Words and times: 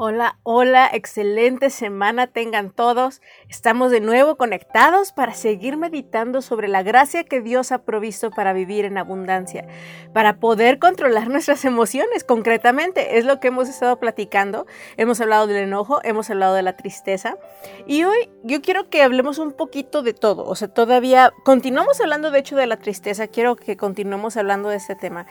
Hola, 0.00 0.38
hola, 0.44 0.88
excelente 0.92 1.70
semana 1.70 2.28
tengan 2.28 2.70
todos. 2.70 3.20
Estamos 3.48 3.90
de 3.90 3.98
nuevo 4.00 4.36
conectados 4.36 5.10
para 5.10 5.34
seguir 5.34 5.76
meditando 5.76 6.40
sobre 6.40 6.68
la 6.68 6.84
gracia 6.84 7.24
que 7.24 7.40
Dios 7.40 7.72
ha 7.72 7.82
provisto 7.82 8.30
para 8.30 8.52
vivir 8.52 8.84
en 8.84 8.96
abundancia, 8.96 9.66
para 10.14 10.38
poder 10.38 10.78
controlar 10.78 11.28
nuestras 11.30 11.64
emociones 11.64 12.22
concretamente. 12.22 13.18
Es 13.18 13.24
lo 13.24 13.40
que 13.40 13.48
hemos 13.48 13.68
estado 13.68 13.98
platicando. 13.98 14.66
Hemos 14.96 15.20
hablado 15.20 15.48
del 15.48 15.56
enojo, 15.56 15.98
hemos 16.04 16.30
hablado 16.30 16.54
de 16.54 16.62
la 16.62 16.76
tristeza 16.76 17.36
y 17.84 18.04
hoy 18.04 18.30
yo 18.44 18.62
quiero 18.62 18.90
que 18.90 19.02
hablemos 19.02 19.38
un 19.38 19.50
poquito 19.50 20.02
de 20.02 20.14
todo. 20.14 20.44
O 20.44 20.54
sea, 20.54 20.68
todavía 20.68 21.32
continuamos 21.44 22.00
hablando 22.00 22.30
de 22.30 22.38
hecho 22.38 22.54
de 22.54 22.68
la 22.68 22.76
tristeza, 22.76 23.26
quiero 23.26 23.56
que 23.56 23.76
continuemos 23.76 24.36
hablando 24.36 24.68
de 24.68 24.76
este 24.76 24.94
tema, 24.94 25.26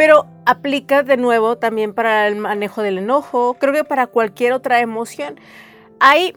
pero 0.00 0.24
aplica 0.46 1.02
de 1.02 1.18
nuevo 1.18 1.58
también 1.58 1.92
para 1.92 2.26
el 2.26 2.36
manejo 2.36 2.80
del 2.80 2.96
enojo, 2.96 3.58
creo 3.60 3.74
que 3.74 3.84
para 3.84 4.06
cualquier 4.06 4.54
otra 4.54 4.80
emoción. 4.80 5.38
Hay 5.98 6.34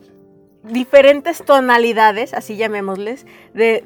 diferentes 0.63 1.45
tonalidades, 1.45 2.33
así 2.33 2.57
llamémosles, 2.57 3.25
de, 3.53 3.81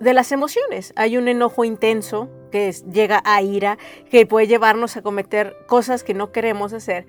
las 0.00 0.32
emociones. 0.32 0.92
Hay 0.96 1.16
un 1.16 1.28
enojo 1.28 1.64
intenso 1.64 2.28
que 2.50 2.72
llega 2.92 3.22
a 3.24 3.40
ira, 3.40 3.78
que 4.10 4.26
puede 4.26 4.48
llevarnos 4.48 4.96
a 4.96 5.02
cometer 5.02 5.58
cosas 5.68 6.02
que 6.02 6.12
no 6.12 6.32
queremos 6.32 6.72
hacer. 6.72 7.06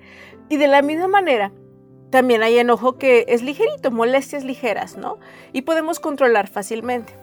Y 0.48 0.58
de 0.58 0.68
la 0.68 0.82
misma 0.82 1.08
manera, 1.08 1.50
también 2.10 2.44
hay 2.44 2.56
enojo 2.56 2.98
que 2.98 3.24
es 3.26 3.42
ligerito, 3.42 3.90
molestias 3.90 4.44
ligeras, 4.44 4.96
¿no? 4.96 5.18
Y 5.52 5.62
podemos 5.62 5.98
controlar 5.98 6.46
fácilmente. 6.46 7.14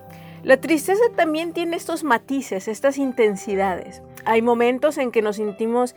La 0.43 0.57
tristeza 0.57 1.03
también 1.15 1.53
tiene 1.53 1.77
estos 1.77 2.03
matices, 2.03 2.67
estas 2.67 2.97
intensidades. 2.97 4.01
Hay 4.25 4.41
momentos 4.41 4.97
en 4.97 5.11
que 5.11 5.21
nos 5.21 5.37
sentimos 5.37 5.95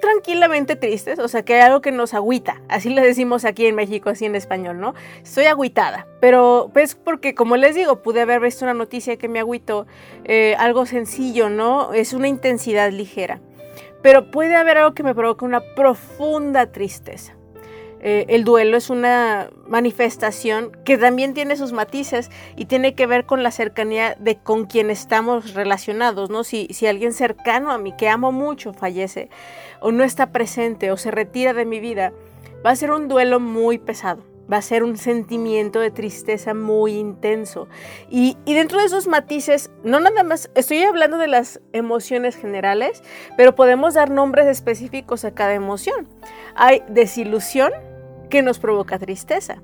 tranquilamente 0.00 0.74
tristes, 0.74 1.20
o 1.20 1.28
sea, 1.28 1.44
que 1.44 1.54
hay 1.54 1.60
algo 1.60 1.80
que 1.80 1.92
nos 1.92 2.12
agüita, 2.12 2.60
así 2.68 2.90
le 2.90 3.02
decimos 3.02 3.44
aquí 3.44 3.66
en 3.66 3.76
México, 3.76 4.10
así 4.10 4.24
en 4.24 4.34
español, 4.34 4.80
¿no? 4.80 4.94
Estoy 5.22 5.44
agüitada, 5.44 6.08
pero 6.20 6.70
pues 6.72 6.96
porque 6.96 7.36
como 7.36 7.56
les 7.56 7.76
digo, 7.76 8.02
pude 8.02 8.22
haber 8.22 8.40
visto 8.40 8.64
una 8.64 8.74
noticia 8.74 9.16
que 9.16 9.28
me 9.28 9.38
agüitó, 9.38 9.86
eh, 10.24 10.56
algo 10.58 10.86
sencillo, 10.86 11.50
¿no? 11.50 11.92
Es 11.92 12.14
una 12.14 12.26
intensidad 12.26 12.90
ligera, 12.90 13.40
pero 14.02 14.30
puede 14.32 14.56
haber 14.56 14.78
algo 14.78 14.92
que 14.92 15.04
me 15.04 15.14
provoque 15.14 15.44
una 15.44 15.60
profunda 15.76 16.72
tristeza. 16.72 17.36
Eh, 18.02 18.26
el 18.28 18.44
duelo 18.44 18.76
es 18.76 18.90
una 18.90 19.48
manifestación 19.68 20.72
que 20.84 20.98
también 20.98 21.34
tiene 21.34 21.56
sus 21.56 21.72
matices 21.72 22.30
y 22.56 22.64
tiene 22.64 22.94
que 22.94 23.06
ver 23.06 23.26
con 23.26 23.42
la 23.42 23.52
cercanía 23.52 24.16
de 24.18 24.36
con 24.36 24.66
quien 24.66 24.90
estamos 24.90 25.54
relacionados, 25.54 26.28
¿no? 26.28 26.42
Si, 26.42 26.66
si 26.72 26.86
alguien 26.86 27.12
cercano 27.12 27.70
a 27.70 27.78
mí, 27.78 27.94
que 27.96 28.08
amo 28.08 28.32
mucho, 28.32 28.72
fallece 28.72 29.30
o 29.80 29.92
no 29.92 30.02
está 30.02 30.32
presente 30.32 30.90
o 30.90 30.96
se 30.96 31.12
retira 31.12 31.54
de 31.54 31.64
mi 31.64 31.78
vida, 31.78 32.12
va 32.66 32.70
a 32.70 32.76
ser 32.76 32.90
un 32.90 33.08
duelo 33.08 33.38
muy 33.40 33.78
pesado 33.78 34.24
va 34.52 34.58
a 34.58 34.62
ser 34.62 34.82
un 34.82 34.98
sentimiento 34.98 35.80
de 35.80 35.90
tristeza 35.90 36.52
muy 36.52 36.94
intenso. 36.94 37.68
Y, 38.10 38.36
y, 38.44 38.54
dentro 38.54 38.78
de 38.78 38.86
esos 38.86 39.06
matices, 39.06 39.70
no 39.82 40.00
nada 40.00 40.24
más, 40.24 40.50
estoy 40.54 40.82
hablando 40.82 41.16
de 41.16 41.28
las 41.28 41.60
emociones 41.72 42.36
generales, 42.36 43.02
pero 43.36 43.54
podemos 43.54 43.94
dar 43.94 44.10
nombres 44.10 44.46
específicos 44.46 45.24
a 45.24 45.32
cada 45.32 45.54
emoción. 45.54 46.08
Hay 46.54 46.82
desilusión, 46.88 47.72
que 48.32 48.40
nos 48.40 48.58
provoca 48.58 48.98
tristeza. 48.98 49.58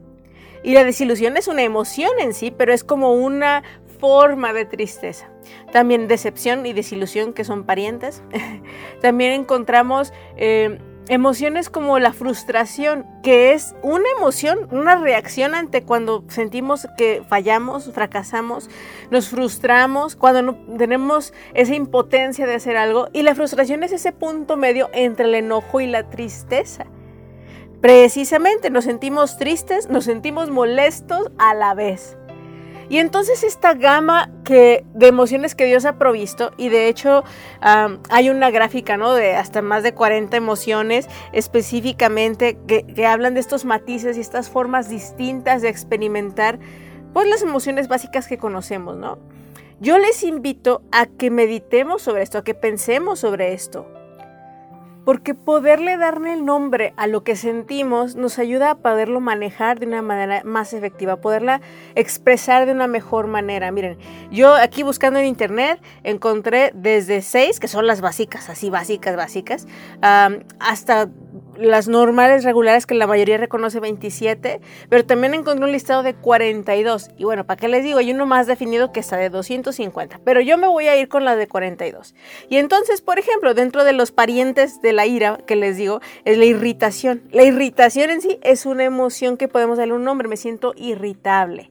Y 0.62 0.75
la 0.75 0.84
desilusión 0.84 1.39
es 1.39 1.49
una 1.49 1.62
emoción 1.62 2.11
en 2.21 2.34
sí, 2.34 2.51
pero 2.51 2.75
es 2.75 2.84
como 2.84 3.15
una 3.15 3.62
forma 3.99 4.53
de 4.53 4.67
tristeza. 4.67 5.31
También 5.73 6.06
decepción 6.06 6.67
y 6.67 6.75
desilusión, 6.75 7.33
que 7.33 7.45
son 7.45 7.65
parientes. 7.65 8.23
También 9.01 9.33
encontramos 9.33 10.12
eh, 10.37 10.78
emociones 11.09 11.71
como 11.71 11.99
la 11.99 12.12
frustración, 12.12 13.07
que 13.23 13.55
es 13.55 13.75
una 13.81 14.05
emoción, 14.19 14.69
una 14.71 14.97
reacción 14.97 15.55
ante 15.55 15.84
cuando 15.84 16.25
sentimos 16.28 16.87
que 16.99 17.23
fallamos, 17.27 17.91
fracasamos, 17.95 18.69
nos 19.11 19.31
frustramos, 19.31 20.15
cuando 20.15 20.43
no 20.43 20.59
tenemos 20.77 21.33
esa 21.55 21.75
impotencia 21.75 22.47
de 22.47 22.57
hacer 22.57 22.77
algo. 22.77 23.09
Y 23.15 23.23
la 23.23 23.34
frustración 23.34 23.83
es 23.83 23.93
ese 23.93 24.12
punto 24.12 24.59
medio 24.59 24.91
entre 24.93 25.25
el 25.25 25.37
enojo 25.37 25.81
y 25.81 25.87
la 25.87 26.11
tristeza. 26.11 26.84
Precisamente 27.81 28.71
nos 28.71 28.84
sentimos 28.84 29.37
tristes, 29.37 29.89
nos 29.89 30.05
sentimos 30.05 30.50
molestos 30.50 31.31
a 31.39 31.55
la 31.55 31.75
vez. 31.75 32.16
Y 32.89 32.99
entonces 32.99 33.44
esta 33.44 33.75
gama 33.75 34.31
que, 34.44 34.84
de 34.94 35.06
emociones 35.09 35.55
que 35.55 35.66
Dios 35.66 35.84
ha 35.84 35.99
provisto, 35.99 36.53
y 36.56 36.71
de 36.71 36.89
hecho 36.89 37.22
hay 37.61 38.31
una 38.31 38.50
gráfica 38.50 38.97
¿no? 38.97 39.12
de 39.12 39.37
hasta 39.37 39.62
más 39.62 39.83
de 39.83 39.93
40 39.93 40.37
emociones 40.37 41.06
específicamente 41.33 42.59
que, 42.66 42.84
que, 42.84 43.06
hablan 43.06 43.34
de 43.34 43.41
estos 43.41 43.65
matices 43.65 44.16
y 44.16 44.21
estas 44.21 44.49
formas 44.49 44.89
distintas 44.89 45.62
de 45.62 45.69
experimentar 45.69 46.59
pues, 47.12 47.28
las 47.28 47.43
emociones 47.43 47.89
básicas 47.89 48.27
que 48.27 48.39
conocemos. 48.39 48.97
¿no? 48.97 49.19
Yo 49.81 49.99
les 49.99 50.25
invito 50.25 50.83
a 50.91 51.06
que 51.06 51.31
meditemos 51.31 52.03
sobre 52.03 52.22
esto, 52.22 52.39
a 52.39 52.45
que 52.45 52.55
pensemos 52.55 53.21
sobre 53.21 53.53
esto 53.53 53.87
porque 55.09 55.33
poderle 55.33 55.97
darle 55.97 56.35
el 56.35 56.45
nombre 56.45 56.93
a 56.99 57.07
lo 57.07 57.25
que 57.25 57.35
sentimos 57.35 58.15
nos 58.15 58.39
ayuda 58.39 58.73
a 58.73 58.75
poderlo 58.75 59.21
manejar 59.21 59.81
de 59.81 59.87
una 59.87 60.03
manera 60.03 60.43
más 60.45 60.75
efectiva, 60.75 61.17
poderla 61.17 61.63
expresar 61.95 62.67
de 62.67 62.73
una 62.73 62.89
mejor 62.89 63.27
manera. 63.27 63.73
Miren, 63.73 63.97
yo 64.31 64.55
aquí 64.55 64.83
buscando 64.83 65.19
en 65.19 65.25
internet 65.25 65.81
encontré 66.05 66.73
desde 66.75 67.23
seis, 67.23 67.59
que 67.59 67.69
son 67.69 67.87
las 67.87 68.03
básicas, 68.03 68.51
así 68.51 68.69
básicas, 68.69 69.17
básicas, 69.17 69.67
hasta 70.03 71.09
las 71.59 71.89
normales 71.89 72.45
regulares 72.45 72.87
que 72.87 72.95
la 72.95 73.07
mayoría 73.07 73.37
reconoce 73.37 73.81
27, 73.81 74.61
pero 74.89 75.05
también 75.05 75.35
encontré 75.35 75.65
un 75.65 75.73
listado 75.73 76.03
de 76.03 76.15
42. 76.15 77.11
Y 77.17 77.25
bueno, 77.25 77.45
¿para 77.45 77.61
qué 77.61 77.69
les 77.69 77.85
digo? 77.85 77.99
Hay 77.99 78.11
uno 78.11 78.27
más 78.27 78.47
definido 78.47 78.93
que 78.93 79.01
está 79.01 79.17
de 79.17 79.31
250, 79.31 80.21
pero 80.25 80.41
yo 80.41 80.57
me 80.59 80.69
voy 80.69 80.89
a 80.89 80.97
ir 80.97 81.09
con 81.09 81.25
la 81.25 81.37
de 81.37 81.47
42. 81.47 82.15
Y 82.49 82.57
entonces, 82.57 83.01
por 83.01 83.19
ejemplo, 83.19 83.55
dentro 83.55 83.85
de 83.85 83.93
los 83.93 84.13
parientes 84.13 84.81
de 84.81 84.93
la 84.93 85.07
ira 85.07 85.39
que 85.47 85.57
les 85.57 85.77
digo, 85.77 86.01
es 86.25 86.39
la 86.39 86.45
irritación. 86.45 87.23
La 87.31 87.43
irritación 87.43 88.11
en 88.11 88.21
sí 88.21 88.39
es 88.43 88.67
una 88.67 88.85
emoción 88.85 89.37
que 89.37 89.49
podemos 89.49 89.79
darle 89.79 89.95
un 89.95 90.05
nombre, 90.05 90.29
me 90.29 90.37
siento 90.37 90.75
irritable 90.77 91.71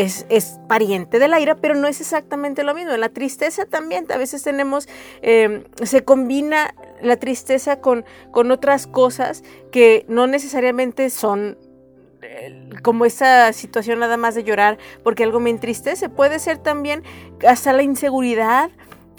es, 0.00 0.58
pariente 0.68 1.18
de 1.18 1.28
la 1.28 1.38
ira, 1.38 1.56
pero 1.56 1.74
no 1.74 1.86
es 1.86 2.00
exactamente 2.00 2.64
lo 2.64 2.74
mismo. 2.74 2.96
La 2.96 3.10
tristeza 3.10 3.66
también, 3.66 4.06
a 4.10 4.16
veces 4.16 4.42
tenemos, 4.42 4.88
eh, 5.20 5.64
se 5.82 6.02
combina 6.02 6.74
la 7.02 7.16
tristeza 7.16 7.80
con, 7.80 8.04
con 8.30 8.50
otras 8.50 8.86
cosas 8.86 9.44
que 9.70 10.06
no 10.08 10.26
necesariamente 10.26 11.10
son 11.10 11.58
eh, 12.22 12.70
como 12.82 13.04
esa 13.04 13.52
situación 13.52 13.98
nada 13.98 14.16
más 14.16 14.34
de 14.34 14.44
llorar 14.44 14.78
porque 15.02 15.24
algo 15.24 15.40
me 15.40 15.50
entristece. 15.50 16.08
Puede 16.08 16.38
ser 16.38 16.56
también 16.56 17.02
hasta 17.46 17.74
la 17.74 17.82
inseguridad, 17.82 18.70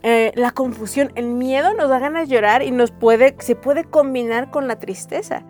eh, 0.02 0.32
la 0.36 0.52
confusión, 0.52 1.12
el 1.16 1.28
miedo 1.28 1.74
nos 1.76 1.90
da 1.90 2.00
ganas 2.00 2.28
de 2.28 2.36
llorar 2.36 2.64
y 2.64 2.72
nos 2.72 2.90
puede, 2.90 3.36
se 3.40 3.56
puede 3.56 3.84
combinar 3.84 4.50
con 4.50 4.68
la 4.68 4.80
tristeza. 4.80 5.44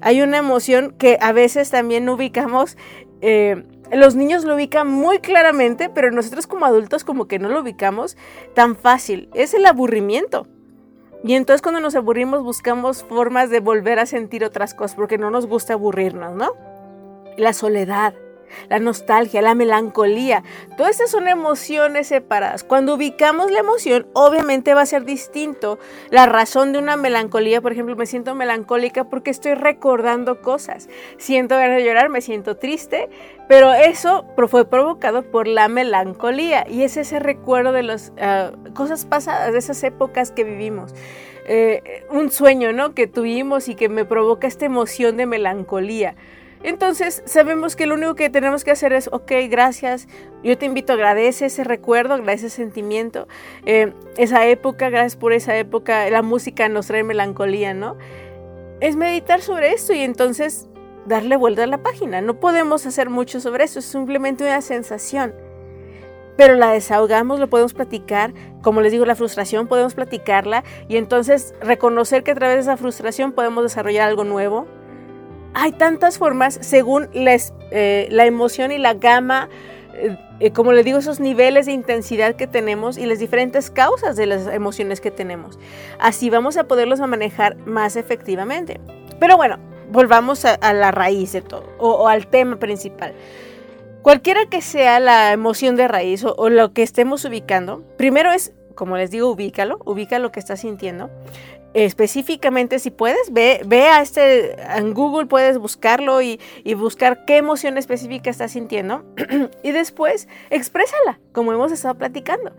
Hay 0.00 0.20
una 0.20 0.38
emoción 0.38 0.96
que 0.98 1.16
a 1.20 1.32
veces 1.32 1.70
también 1.70 2.08
ubicamos 2.08 2.76
los 3.92 4.14
niños 4.14 4.44
lo 4.44 4.54
ubican 4.54 4.88
muy 4.88 5.18
claramente, 5.18 5.88
pero 5.88 6.10
nosotros 6.10 6.46
como 6.46 6.66
adultos 6.66 7.04
como 7.04 7.26
que 7.26 7.38
no 7.38 7.48
lo 7.48 7.60
ubicamos 7.60 8.16
tan 8.54 8.76
fácil. 8.76 9.28
Es 9.34 9.54
el 9.54 9.66
aburrimiento. 9.66 10.46
Y 11.22 11.34
entonces 11.34 11.62
cuando 11.62 11.80
nos 11.80 11.94
aburrimos 11.94 12.42
buscamos 12.42 13.02
formas 13.02 13.48
de 13.48 13.60
volver 13.60 13.98
a 13.98 14.06
sentir 14.06 14.44
otras 14.44 14.74
cosas 14.74 14.96
porque 14.96 15.16
no 15.18 15.30
nos 15.30 15.46
gusta 15.46 15.72
aburrirnos, 15.72 16.34
¿no? 16.34 16.52
La 17.36 17.52
soledad, 17.52 18.14
la 18.68 18.78
nostalgia, 18.78 19.42
la 19.42 19.54
melancolía. 19.54 20.42
Todas 20.76 20.92
estas 20.92 21.10
son 21.10 21.28
emociones 21.28 22.08
separadas. 22.08 22.64
Cuando 22.64 22.94
ubicamos 22.94 23.50
la 23.50 23.60
emoción, 23.60 24.06
obviamente 24.12 24.74
va 24.74 24.82
a 24.82 24.86
ser 24.86 25.04
distinto. 25.04 25.78
La 26.10 26.26
razón 26.26 26.72
de 26.72 26.78
una 26.78 26.96
melancolía, 26.96 27.60
por 27.60 27.72
ejemplo, 27.72 27.96
me 27.96 28.06
siento 28.06 28.34
melancólica 28.34 29.04
porque 29.04 29.30
estoy 29.30 29.54
recordando 29.54 30.40
cosas. 30.40 30.88
Siento 31.18 31.56
ganas 31.56 31.78
de 31.78 31.84
llorar, 31.84 32.08
me 32.08 32.20
siento 32.20 32.56
triste, 32.56 33.08
pero 33.48 33.72
eso 33.72 34.24
fue 34.48 34.64
provocado 34.64 35.22
por 35.22 35.46
la 35.46 35.68
melancolía 35.68 36.66
y 36.68 36.82
es 36.82 36.96
ese 36.96 37.18
recuerdo 37.18 37.72
de 37.72 37.82
las 37.82 38.12
ah, 38.20 38.52
cosas 38.74 39.04
pasadas, 39.04 39.52
de 39.52 39.58
esas 39.58 39.82
épocas 39.82 40.30
que 40.30 40.44
vivimos. 40.44 40.94
Eh, 41.46 42.04
un 42.10 42.30
sueño, 42.30 42.72
¿no? 42.72 42.94
Que 42.94 43.06
tuvimos 43.06 43.68
y 43.68 43.74
que 43.74 43.88
me 43.88 44.04
provoca 44.04 44.46
esta 44.46 44.64
emoción 44.64 45.16
de 45.16 45.26
melancolía. 45.26 46.14
Entonces 46.64 47.22
sabemos 47.26 47.76
que 47.76 47.84
lo 47.84 47.94
único 47.94 48.14
que 48.14 48.30
tenemos 48.30 48.64
que 48.64 48.70
hacer 48.70 48.94
es, 48.94 49.10
ok, 49.12 49.32
gracias, 49.50 50.08
yo 50.42 50.56
te 50.56 50.64
invito, 50.64 50.94
agradece 50.94 51.44
ese 51.46 51.62
recuerdo, 51.62 52.14
agradece 52.14 52.46
ese 52.46 52.56
sentimiento, 52.56 53.28
eh, 53.66 53.92
esa 54.16 54.46
época, 54.46 54.88
gracias 54.88 55.16
por 55.16 55.34
esa 55.34 55.54
época, 55.58 56.08
la 56.08 56.22
música 56.22 56.70
nos 56.70 56.86
trae 56.86 57.04
melancolía, 57.04 57.74
¿no? 57.74 57.98
Es 58.80 58.96
meditar 58.96 59.42
sobre 59.42 59.72
esto 59.72 59.92
y 59.92 60.00
entonces 60.00 60.66
darle 61.04 61.36
vuelta 61.36 61.64
a 61.64 61.66
la 61.66 61.82
página. 61.82 62.22
No 62.22 62.40
podemos 62.40 62.86
hacer 62.86 63.10
mucho 63.10 63.40
sobre 63.40 63.64
eso, 63.64 63.80
es 63.80 63.84
simplemente 63.84 64.44
una 64.44 64.62
sensación. 64.62 65.34
Pero 66.38 66.54
la 66.54 66.72
desahogamos, 66.72 67.40
lo 67.40 67.50
podemos 67.50 67.74
platicar, 67.74 68.32
como 68.62 68.80
les 68.80 68.90
digo, 68.90 69.04
la 69.04 69.16
frustración 69.16 69.68
podemos 69.68 69.94
platicarla 69.94 70.64
y 70.88 70.96
entonces 70.96 71.54
reconocer 71.60 72.24
que 72.24 72.30
a 72.30 72.34
través 72.34 72.56
de 72.56 72.62
esa 72.62 72.78
frustración 72.78 73.32
podemos 73.32 73.62
desarrollar 73.62 74.08
algo 74.08 74.24
nuevo, 74.24 74.66
hay 75.54 75.72
tantas 75.72 76.18
formas 76.18 76.58
según 76.60 77.08
eh, 77.14 78.08
la 78.10 78.26
emoción 78.26 78.72
y 78.72 78.78
la 78.78 78.94
gama, 78.94 79.48
eh, 79.94 80.18
eh, 80.40 80.50
como 80.50 80.72
les 80.72 80.84
digo, 80.84 80.98
esos 80.98 81.20
niveles 81.20 81.66
de 81.66 81.72
intensidad 81.72 82.34
que 82.34 82.46
tenemos 82.46 82.98
y 82.98 83.06
las 83.06 83.20
diferentes 83.20 83.70
causas 83.70 84.16
de 84.16 84.26
las 84.26 84.48
emociones 84.48 85.00
que 85.00 85.12
tenemos. 85.12 85.58
Así 85.98 86.28
vamos 86.28 86.56
a 86.56 86.64
poderlos 86.64 87.00
manejar 87.00 87.56
más 87.66 87.96
efectivamente. 87.96 88.80
Pero 89.20 89.36
bueno, 89.36 89.58
volvamos 89.92 90.44
a, 90.44 90.72
la 90.72 90.90
raíz 90.90 91.32
de 91.32 91.40
todo 91.40 91.64
o, 91.78 92.08
al 92.08 92.26
tema 92.26 92.58
principal. 92.58 93.14
Cualquiera 94.02 94.46
que 94.46 94.60
sea 94.60 95.00
la 95.00 95.32
emoción 95.32 95.76
de 95.76 95.88
raíz 95.88 96.24
o 96.24 96.50
lo 96.50 96.74
que 96.74 96.82
estemos 96.82 97.24
ubicando, 97.24 97.82
primero 97.96 98.32
es 98.32 98.52
como 98.74 98.96
les 98.96 99.10
digo, 99.10 99.30
ubícalo, 99.30 99.78
ubica 99.84 100.18
lo 100.18 100.32
que 100.32 100.40
estás 100.40 100.60
sintiendo 100.60 101.10
específicamente 101.74 102.78
si 102.78 102.90
puedes, 102.90 103.32
ve, 103.32 103.60
ve, 103.66 103.88
a 103.88 104.00
este, 104.00 104.54
en 104.78 104.94
Google 104.94 105.26
puedes 105.26 105.58
buscarlo 105.58 106.22
y, 106.22 106.40
buscar 106.76 107.24
qué 107.24 107.36
emoción 107.36 107.76
específica 107.76 108.30
estás 108.30 108.52
sintiendo 108.52 109.04
y 109.62 109.72
después 109.72 110.28
exprésala, 110.50 111.20
como 111.32 111.52
hemos 111.52 111.72
estado 111.72 111.96
platicando. 111.96 112.52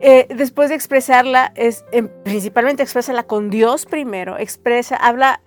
Eh, 0.00 0.26
después 0.34 0.70
de 0.70 0.76
expresarla, 0.76 1.52
es, 1.56 1.84
em, 1.92 2.08
principalmente 2.24 2.82
exprésala 2.82 3.24
con 3.24 3.50
Dios 3.50 3.84
primero, 3.84 4.38
expresa, 4.38 4.96
habla, 4.96 5.42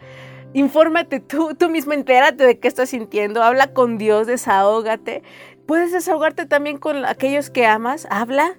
infórmate 0.54 1.20
tú, 1.20 1.56
tú 1.56 1.70
mismo 1.70 1.94
entérate 1.94 2.46
de 2.46 2.60
qué 2.60 2.68
estás 2.68 2.90
sintiendo, 2.90 3.42
habla 3.42 3.74
con 3.74 3.98
Dios, 3.98 4.28
desahógate. 4.28 5.24
Puedes 5.66 5.92
desahogarte 5.92 6.46
también 6.46 6.78
con 6.78 7.06
aquellos 7.06 7.50
que 7.50 7.66
amas, 7.66 8.08
habla. 8.12 8.58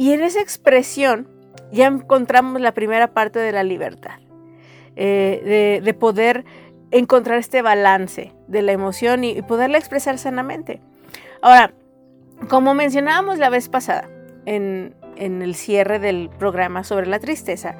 Y 0.00 0.14
en 0.14 0.22
esa 0.22 0.40
expresión, 0.40 1.28
ya 1.72 1.86
encontramos 1.86 2.58
la 2.58 2.72
primera 2.72 3.12
parte 3.12 3.38
de 3.38 3.52
la 3.52 3.62
libertad, 3.62 4.18
eh, 4.96 5.82
de, 5.84 5.92
poder 5.92 6.46
encontrar 6.90 7.36
este 7.36 7.60
balance 7.60 8.32
de 8.48 8.62
la 8.62 8.72
emoción 8.72 9.24
y, 9.24 9.42
poderla 9.42 9.76
expresar 9.76 10.16
sanamente. 10.16 10.80
Ahora, 11.42 11.74
como 12.48 12.72
mencionábamos 12.72 13.36
la 13.36 13.50
vez 13.50 13.68
pasada 13.68 14.08
en, 14.46 14.94
en 15.16 15.42
el 15.42 15.54
cierre 15.54 15.98
del 15.98 16.30
programa 16.30 16.82
sobre 16.82 17.06
la 17.06 17.18
tristeza, 17.18 17.76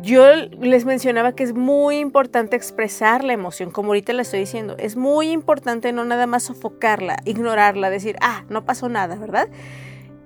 yo 0.00 0.34
les 0.34 0.86
mencionaba 0.86 1.32
que 1.32 1.44
es 1.44 1.52
muy 1.52 1.98
importante 1.98 2.56
expresar 2.56 3.22
la 3.22 3.34
emoción, 3.34 3.70
como 3.70 3.88
ahorita 3.88 4.14
le 4.14 4.22
estoy 4.22 4.40
diciendo. 4.40 4.76
Es 4.78 4.96
muy 4.96 5.30
importante 5.30 5.92
no 5.92 6.06
nada 6.06 6.26
más 6.26 6.44
sofocarla, 6.44 7.18
ignorarla, 7.26 7.90
decir, 7.90 8.16
ah, 8.22 8.44
no 8.48 8.64
pasó 8.64 8.88
nada, 8.88 9.16
¿verdad? 9.16 9.48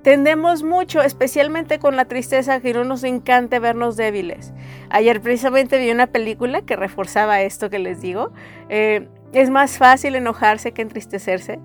Tendemos 0.02 0.64
mucho, 0.64 1.00
especialmente 1.00 1.78
con 1.78 1.94
la 1.94 2.06
tristeza, 2.06 2.60
que 2.60 2.74
no 2.74 2.82
nos 2.82 3.04
encanta 3.04 3.60
vernos 3.60 3.96
débiles. 3.96 4.52
Ayer 4.90 5.20
precisamente 5.20 5.78
vi 5.78 5.92
una 5.92 6.08
película 6.08 6.62
que 6.62 6.74
reforzaba 6.74 7.40
esto 7.42 7.70
que 7.70 7.78
les 7.78 8.00
digo. 8.00 8.32
Eh, 8.68 9.08
es 9.32 9.50
más 9.50 9.78
fácil 9.78 10.16
enojarse 10.16 10.72
que 10.72 10.82
entristecerse. 10.82 11.60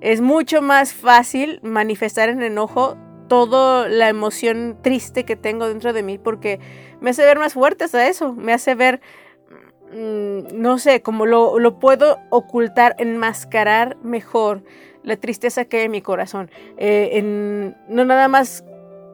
Es 0.00 0.20
mucho 0.20 0.62
más 0.62 0.94
fácil 0.94 1.60
manifestar 1.62 2.28
en 2.28 2.42
enojo 2.42 2.96
toda 3.28 3.88
la 3.88 4.08
emoción 4.08 4.78
triste 4.82 5.24
que 5.24 5.36
tengo 5.36 5.68
dentro 5.68 5.92
de 5.92 6.02
mí 6.02 6.18
porque 6.18 6.60
me 7.00 7.10
hace 7.10 7.24
ver 7.24 7.38
más 7.38 7.54
fuerte 7.54 7.84
hasta 7.84 8.08
eso. 8.08 8.32
Me 8.32 8.52
hace 8.52 8.74
ver, 8.74 9.00
mm, 9.92 10.60
no 10.60 10.78
sé, 10.78 11.02
como 11.02 11.24
lo, 11.24 11.60
lo 11.60 11.78
puedo 11.78 12.18
ocultar, 12.30 12.96
enmascarar 12.98 13.96
mejor 14.02 14.64
la 15.06 15.16
tristeza 15.16 15.64
que 15.64 15.78
hay 15.78 15.84
en 15.84 15.92
mi 15.92 16.02
corazón. 16.02 16.50
Eh, 16.76 17.22
no 17.88 18.04
nada 18.04 18.28
más, 18.28 18.64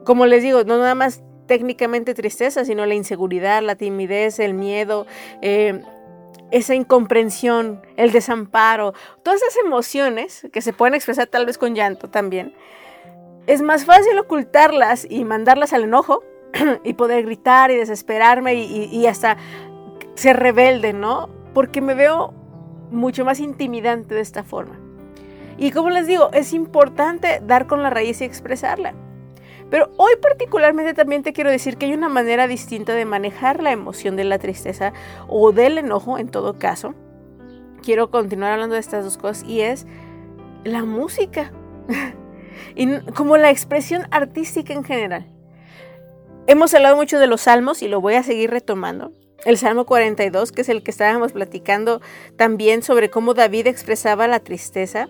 como 0.03 0.25
les 0.25 0.43
digo, 0.43 0.63
no 0.65 0.79
nada 0.79 0.95
más 0.95 1.23
técnicamente 1.45 2.15
tristeza, 2.15 2.65
sino 2.65 2.85
la 2.85 2.95
inseguridad, 2.95 3.61
la 3.61 3.75
timidez, 3.75 4.39
el 4.39 4.55
miedo, 4.55 5.05
eh, 5.41 5.81
esa 6.51 6.73
incomprensión, 6.73 7.81
el 7.95 8.11
desamparo, 8.11 8.93
todas 9.21 9.41
esas 9.41 9.63
emociones 9.63 10.47
que 10.51 10.61
se 10.61 10.73
pueden 10.73 10.95
expresar 10.95 11.27
tal 11.27 11.45
vez 11.45 11.59
con 11.59 11.75
llanto 11.75 12.09
también. 12.09 12.55
Es 13.45 13.61
más 13.61 13.85
fácil 13.85 14.17
ocultarlas 14.17 15.05
y 15.07 15.25
mandarlas 15.25 15.73
al 15.73 15.83
enojo 15.83 16.23
y 16.83 16.93
poder 16.93 17.23
gritar 17.25 17.69
y 17.69 17.75
desesperarme 17.75 18.55
y, 18.55 18.85
y 18.85 19.05
hasta 19.05 19.37
ser 20.15 20.37
rebelde, 20.37 20.91
¿no? 20.93 21.29
Porque 21.53 21.81
me 21.81 21.93
veo 21.93 22.33
mucho 22.89 23.25
más 23.25 23.39
intimidante 23.39 24.15
de 24.15 24.21
esta 24.21 24.43
forma. 24.43 24.82
Y 25.63 25.71
como 25.71 25.91
les 25.91 26.07
digo, 26.07 26.29
es 26.33 26.51
importante 26.51 27.39
dar 27.41 27.67
con 27.67 27.81
la 27.83 27.89
raíz 27.89 28.19
y 28.19 28.25
expresarla. 28.25 28.93
Pero 29.69 29.91
hoy 29.95 30.11
particularmente 30.21 30.93
también 30.93 31.23
te 31.23 31.31
quiero 31.31 31.49
decir 31.49 31.77
que 31.77 31.85
hay 31.85 31.93
una 31.93 32.09
manera 32.09 32.49
distinta 32.49 32.93
de 32.93 33.05
manejar 33.05 33.63
la 33.63 33.71
emoción 33.71 34.17
de 34.17 34.25
la 34.25 34.39
tristeza 34.39 34.91
o 35.29 35.53
del 35.53 35.77
enojo 35.77 36.17
en 36.17 36.27
todo 36.27 36.59
caso. 36.59 36.95
Quiero 37.81 38.11
continuar 38.11 38.51
hablando 38.51 38.73
de 38.73 38.81
estas 38.81 39.05
dos 39.05 39.17
cosas 39.17 39.45
y 39.47 39.61
es 39.61 39.87
la 40.65 40.83
música. 40.83 41.53
y 42.75 42.99
como 43.13 43.37
la 43.37 43.49
expresión 43.49 44.05
artística 44.11 44.73
en 44.73 44.83
general. 44.83 45.27
Hemos 46.45 46.73
hablado 46.73 46.97
mucho 46.97 47.19
de 47.19 47.27
los 47.27 47.39
salmos 47.39 47.81
y 47.83 47.87
lo 47.87 48.01
voy 48.01 48.15
a 48.15 48.23
seguir 48.23 48.51
retomando. 48.51 49.13
El 49.45 49.57
Salmo 49.57 49.85
42, 49.85 50.51
que 50.51 50.61
es 50.61 50.69
el 50.69 50.83
que 50.83 50.91
estábamos 50.91 51.33
platicando 51.33 52.01
también 52.37 52.81
sobre 52.81 53.09
cómo 53.09 53.33
David 53.33 53.67
expresaba 53.67 54.27
la 54.27 54.39
tristeza. 54.39 55.09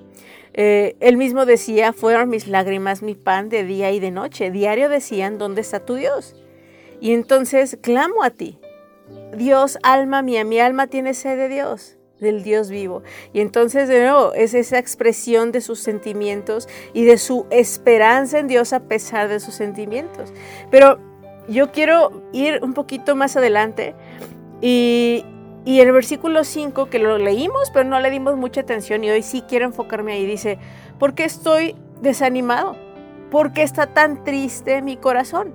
Eh, 0.53 0.95
él 0.99 1.17
mismo 1.17 1.45
decía, 1.45 1.93
fueron 1.93 2.29
mis 2.29 2.47
lágrimas 2.47 3.03
mi 3.03 3.15
pan 3.15 3.49
de 3.49 3.63
día 3.63 3.91
y 3.91 3.99
de 3.99 4.11
noche. 4.11 4.49
Diario 4.51 4.89
decían, 4.89 5.37
¿dónde 5.37 5.61
está 5.61 5.85
tu 5.85 5.95
Dios? 5.95 6.35
Y 6.99 7.13
entonces 7.13 7.77
clamo 7.81 8.23
a 8.23 8.31
ti. 8.31 8.59
Dios, 9.35 9.77
alma 9.83 10.21
mía, 10.21 10.43
mi 10.43 10.59
alma 10.59 10.87
tiene 10.87 11.13
sed 11.13 11.37
de 11.37 11.49
Dios 11.49 11.97
del 12.23 12.41
Dios 12.41 12.69
vivo. 12.71 13.03
Y 13.33 13.41
entonces 13.41 13.87
de 13.87 13.99
nuevo 13.99 14.33
es 14.33 14.55
esa 14.55 14.79
expresión 14.79 15.51
de 15.51 15.61
sus 15.61 15.79
sentimientos 15.79 16.67
y 16.93 17.03
de 17.03 17.19
su 17.19 17.45
esperanza 17.51 18.39
en 18.39 18.47
Dios 18.47 18.73
a 18.73 18.87
pesar 18.87 19.27
de 19.27 19.39
sus 19.39 19.53
sentimientos. 19.53 20.33
Pero 20.71 20.97
yo 21.47 21.71
quiero 21.71 22.23
ir 22.31 22.59
un 22.63 22.73
poquito 22.73 23.15
más 23.15 23.35
adelante 23.35 23.93
y, 24.65 25.25
y 25.65 25.81
el 25.81 25.91
versículo 25.91 26.45
5 26.45 26.85
que 26.85 26.97
lo 26.97 27.17
leímos, 27.17 27.69
pero 27.71 27.83
no 27.83 27.99
le 27.99 28.09
dimos 28.09 28.37
mucha 28.37 28.61
atención 28.61 29.03
y 29.03 29.09
hoy 29.09 29.21
sí 29.21 29.43
quiero 29.45 29.65
enfocarme 29.65 30.13
ahí. 30.13 30.25
Dice, 30.25 30.57
¿por 30.99 31.13
qué 31.15 31.25
estoy 31.25 31.75
desanimado? 32.01 32.77
¿Por 33.29 33.51
qué 33.51 33.63
está 33.63 33.87
tan 33.87 34.23
triste 34.23 34.81
mi 34.81 34.95
corazón? 34.95 35.53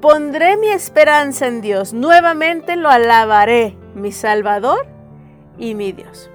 Pondré 0.00 0.56
mi 0.56 0.66
esperanza 0.66 1.46
en 1.46 1.60
Dios, 1.60 1.94
nuevamente 1.94 2.74
lo 2.74 2.88
alabaré, 2.88 3.76
mi 3.94 4.10
Salvador 4.10 4.84
y 5.56 5.76
mi 5.76 5.92
Dios. 5.92 6.28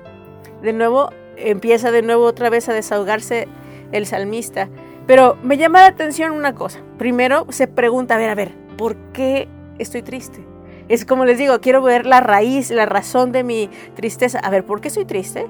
De 0.62 0.72
nuevo, 0.72 1.10
empieza 1.36 1.92
de 1.92 2.02
nuevo 2.02 2.24
otra 2.24 2.50
vez 2.50 2.70
a 2.70 2.74
desahogarse 2.74 3.50
el 3.92 4.06
salmista. 4.06 4.70
Pero 5.06 5.38
me 5.44 5.58
llama 5.58 5.82
la 5.82 5.88
atención 5.88 6.32
una 6.32 6.56
cosa. 6.56 6.80
Primero 6.98 7.46
se 7.50 7.68
pregunta, 7.68 8.16
a 8.16 8.18
ver, 8.18 8.30
a 8.30 8.36
ver, 8.36 8.54
¿por 8.78 8.96
qué 9.12 9.50
estoy 9.80 10.02
triste? 10.02 10.55
Es 10.88 11.06
como 11.06 11.26
les 11.26 11.38
digo, 11.38 11.60
quiero 11.62 11.82
ver 11.82 12.06
la 12.06 12.20
raíz, 12.20 12.70
la 12.72 12.86
razón 12.86 13.32
de 13.32 13.44
mi 13.44 13.70
tristeza. 13.96 14.40
A 14.40 14.50
ver, 14.50 14.66
¿por 14.66 14.82
qué 14.82 14.90
estoy 14.90 15.06
triste? 15.06 15.48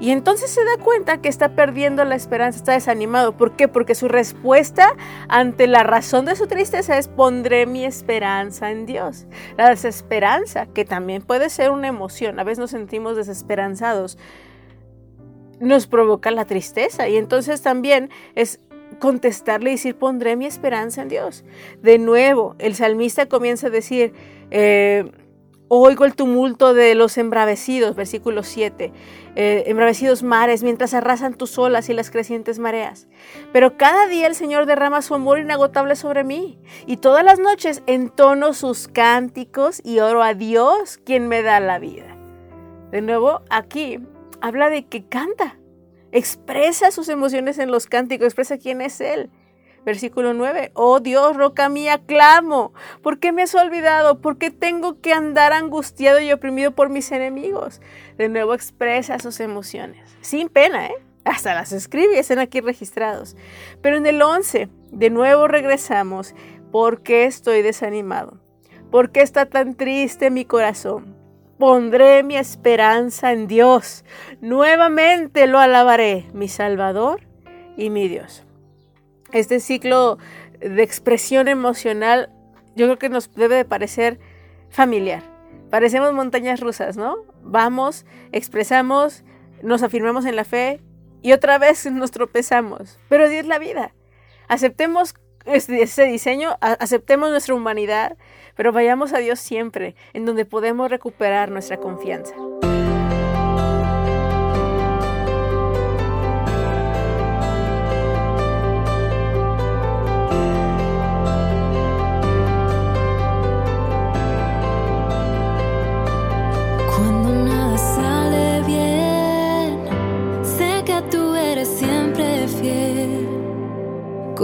Y 0.00 0.10
entonces 0.10 0.50
se 0.50 0.64
da 0.64 0.82
cuenta 0.82 1.18
que 1.18 1.28
está 1.28 1.54
perdiendo 1.54 2.04
la 2.04 2.16
esperanza, 2.16 2.58
está 2.58 2.72
desanimado. 2.72 3.36
¿Por 3.36 3.56
qué? 3.56 3.68
Porque 3.68 3.94
su 3.94 4.08
respuesta 4.08 4.88
ante 5.28 5.66
la 5.66 5.82
razón 5.82 6.24
de 6.24 6.34
su 6.34 6.46
tristeza 6.46 6.98
es 6.98 7.08
pondré 7.08 7.66
mi 7.66 7.84
esperanza 7.84 8.70
en 8.70 8.86
Dios. 8.86 9.26
La 9.56 9.70
desesperanza, 9.70 10.66
que 10.66 10.84
también 10.84 11.22
puede 11.22 11.48
ser 11.48 11.70
una 11.70 11.88
emoción, 11.88 12.40
a 12.40 12.44
veces 12.44 12.58
nos 12.58 12.70
sentimos 12.72 13.16
desesperanzados, 13.16 14.18
nos 15.60 15.86
provoca 15.86 16.32
la 16.32 16.44
tristeza. 16.44 17.08
Y 17.08 17.16
entonces 17.16 17.62
también 17.62 18.10
es 18.34 18.60
contestarle 18.98 19.70
y 19.70 19.74
decir, 19.74 19.96
pondré 19.96 20.36
mi 20.36 20.46
esperanza 20.46 21.02
en 21.02 21.08
Dios. 21.08 21.44
De 21.82 21.98
nuevo, 21.98 22.56
el 22.58 22.74
salmista 22.74 23.26
comienza 23.26 23.68
a 23.68 23.70
decir, 23.70 24.12
eh, 24.56 25.10
oigo 25.66 26.04
el 26.04 26.14
tumulto 26.14 26.74
de 26.74 26.94
los 26.94 27.18
embravecidos, 27.18 27.96
versículo 27.96 28.44
7, 28.44 28.92
eh, 29.34 29.64
embravecidos 29.66 30.22
mares 30.22 30.62
mientras 30.62 30.94
arrasan 30.94 31.34
tus 31.34 31.58
olas 31.58 31.88
y 31.88 31.92
las 31.92 32.12
crecientes 32.12 32.60
mareas. 32.60 33.08
Pero 33.52 33.76
cada 33.76 34.06
día 34.06 34.28
el 34.28 34.36
Señor 34.36 34.66
derrama 34.66 35.02
su 35.02 35.14
amor 35.16 35.40
inagotable 35.40 35.96
sobre 35.96 36.22
mí 36.22 36.56
y 36.86 36.98
todas 36.98 37.24
las 37.24 37.40
noches 37.40 37.82
entono 37.88 38.54
sus 38.54 38.86
cánticos 38.86 39.80
y 39.84 39.98
oro 39.98 40.22
a 40.22 40.34
Dios 40.34 40.98
quien 40.98 41.26
me 41.26 41.42
da 41.42 41.58
la 41.58 41.80
vida. 41.80 42.16
De 42.92 43.02
nuevo, 43.02 43.42
aquí 43.50 43.98
habla 44.40 44.70
de 44.70 44.86
que 44.86 45.04
canta, 45.04 45.58
expresa 46.12 46.92
sus 46.92 47.08
emociones 47.08 47.58
en 47.58 47.72
los 47.72 47.86
cánticos, 47.86 48.26
expresa 48.26 48.56
quién 48.56 48.80
es 48.82 49.00
Él. 49.00 49.30
Versículo 49.84 50.32
9, 50.32 50.70
oh 50.74 51.00
Dios, 51.00 51.36
roca 51.36 51.68
mía, 51.68 52.00
clamo, 52.06 52.72
¿por 53.02 53.18
qué 53.18 53.32
me 53.32 53.42
has 53.42 53.54
olvidado? 53.54 54.20
¿Por 54.20 54.38
qué 54.38 54.50
tengo 54.50 55.00
que 55.00 55.12
andar 55.12 55.52
angustiado 55.52 56.20
y 56.20 56.32
oprimido 56.32 56.70
por 56.72 56.88
mis 56.88 57.12
enemigos? 57.12 57.80
De 58.16 58.28
nuevo 58.28 58.54
expresa 58.54 59.18
sus 59.18 59.40
emociones, 59.40 60.16
sin 60.22 60.48
pena, 60.48 60.86
¿eh? 60.86 60.94
Hasta 61.24 61.54
las 61.54 61.72
escribe 61.72 62.18
están 62.18 62.38
aquí 62.38 62.60
registrados. 62.60 63.36
Pero 63.80 63.96
en 63.96 64.06
el 64.06 64.20
11, 64.20 64.68
de 64.90 65.10
nuevo 65.10 65.48
regresamos, 65.48 66.34
¿por 66.70 67.02
qué 67.02 67.24
estoy 67.24 67.62
desanimado? 67.62 68.40
¿Por 68.90 69.10
qué 69.10 69.22
está 69.22 69.46
tan 69.46 69.74
triste 69.74 70.30
mi 70.30 70.44
corazón? 70.44 71.16
Pondré 71.58 72.22
mi 72.22 72.36
esperanza 72.36 73.32
en 73.32 73.46
Dios. 73.46 74.04
Nuevamente 74.40 75.46
lo 75.46 75.58
alabaré, 75.58 76.26
mi 76.32 76.48
Salvador 76.48 77.26
y 77.76 77.90
mi 77.90 78.08
Dios. 78.08 78.43
Este 79.34 79.58
ciclo 79.58 80.16
de 80.60 80.84
expresión 80.84 81.48
emocional 81.48 82.30
yo 82.76 82.86
creo 82.86 82.98
que 82.98 83.08
nos 83.08 83.34
debe 83.34 83.56
de 83.56 83.64
parecer 83.64 84.20
familiar. 84.70 85.24
Parecemos 85.70 86.12
montañas 86.12 86.60
rusas, 86.60 86.96
¿no? 86.96 87.16
Vamos, 87.42 88.06
expresamos, 88.30 89.24
nos 89.60 89.82
afirmamos 89.82 90.24
en 90.24 90.36
la 90.36 90.44
fe 90.44 90.80
y 91.20 91.32
otra 91.32 91.58
vez 91.58 91.84
nos 91.90 92.12
tropezamos. 92.12 93.00
Pero 93.08 93.28
Dios 93.28 93.42
es 93.42 93.48
la 93.48 93.58
vida. 93.58 93.92
Aceptemos 94.46 95.16
ese 95.46 96.04
diseño, 96.04 96.56
aceptemos 96.60 97.30
nuestra 97.30 97.56
humanidad, 97.56 98.16
pero 98.54 98.70
vayamos 98.70 99.12
a 99.12 99.18
Dios 99.18 99.40
siempre, 99.40 99.96
en 100.12 100.26
donde 100.26 100.44
podemos 100.44 100.88
recuperar 100.88 101.50
nuestra 101.50 101.78
confianza. 101.78 102.36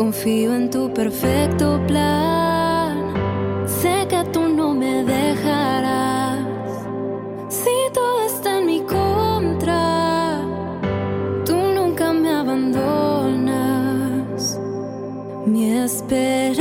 Confío 0.00 0.54
en 0.54 0.70
tu 0.70 0.90
perfecto 0.94 1.78
plan. 1.86 3.12
Sé 3.66 4.06
que 4.08 4.24
tú 4.32 4.48
no 4.48 4.72
me 4.72 5.04
dejarás. 5.04 6.40
Si 7.50 7.68
todo 7.92 8.24
está 8.24 8.60
en 8.60 8.66
mi 8.66 8.80
contra, 8.80 10.40
tú 11.44 11.54
nunca 11.54 12.14
me 12.14 12.30
abandonas. 12.30 13.78
Mi 15.44 15.70
esperanza 15.70 16.59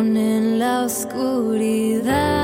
en 0.00 0.58
la 0.58 0.84
oscuridad, 0.84 2.39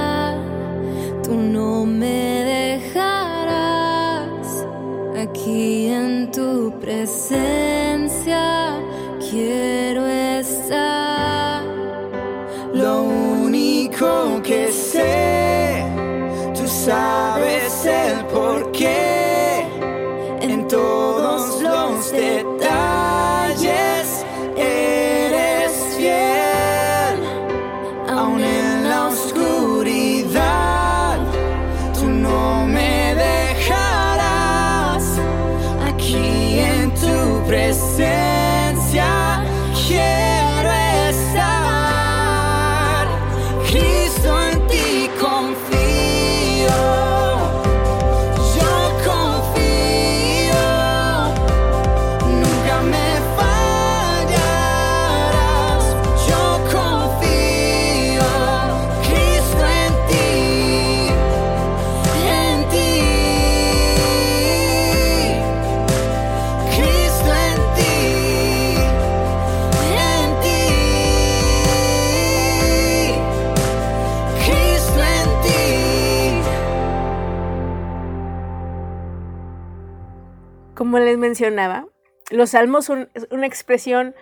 Como 80.87 81.01
les 81.01 81.19
mencionaba, 81.19 81.89
los 82.31 82.51
salmos 82.51 82.85
son 82.85 83.11
una 83.33 83.45
expresión 83.45 84.15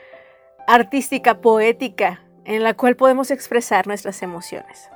artística, 0.67 1.43
poética 1.43 2.23
en 2.47 2.63
la 2.63 2.73
cual 2.73 2.97
podemos 2.97 3.31
expresar 3.31 3.87
nuestras 3.87 4.23
emociones. 4.23 4.89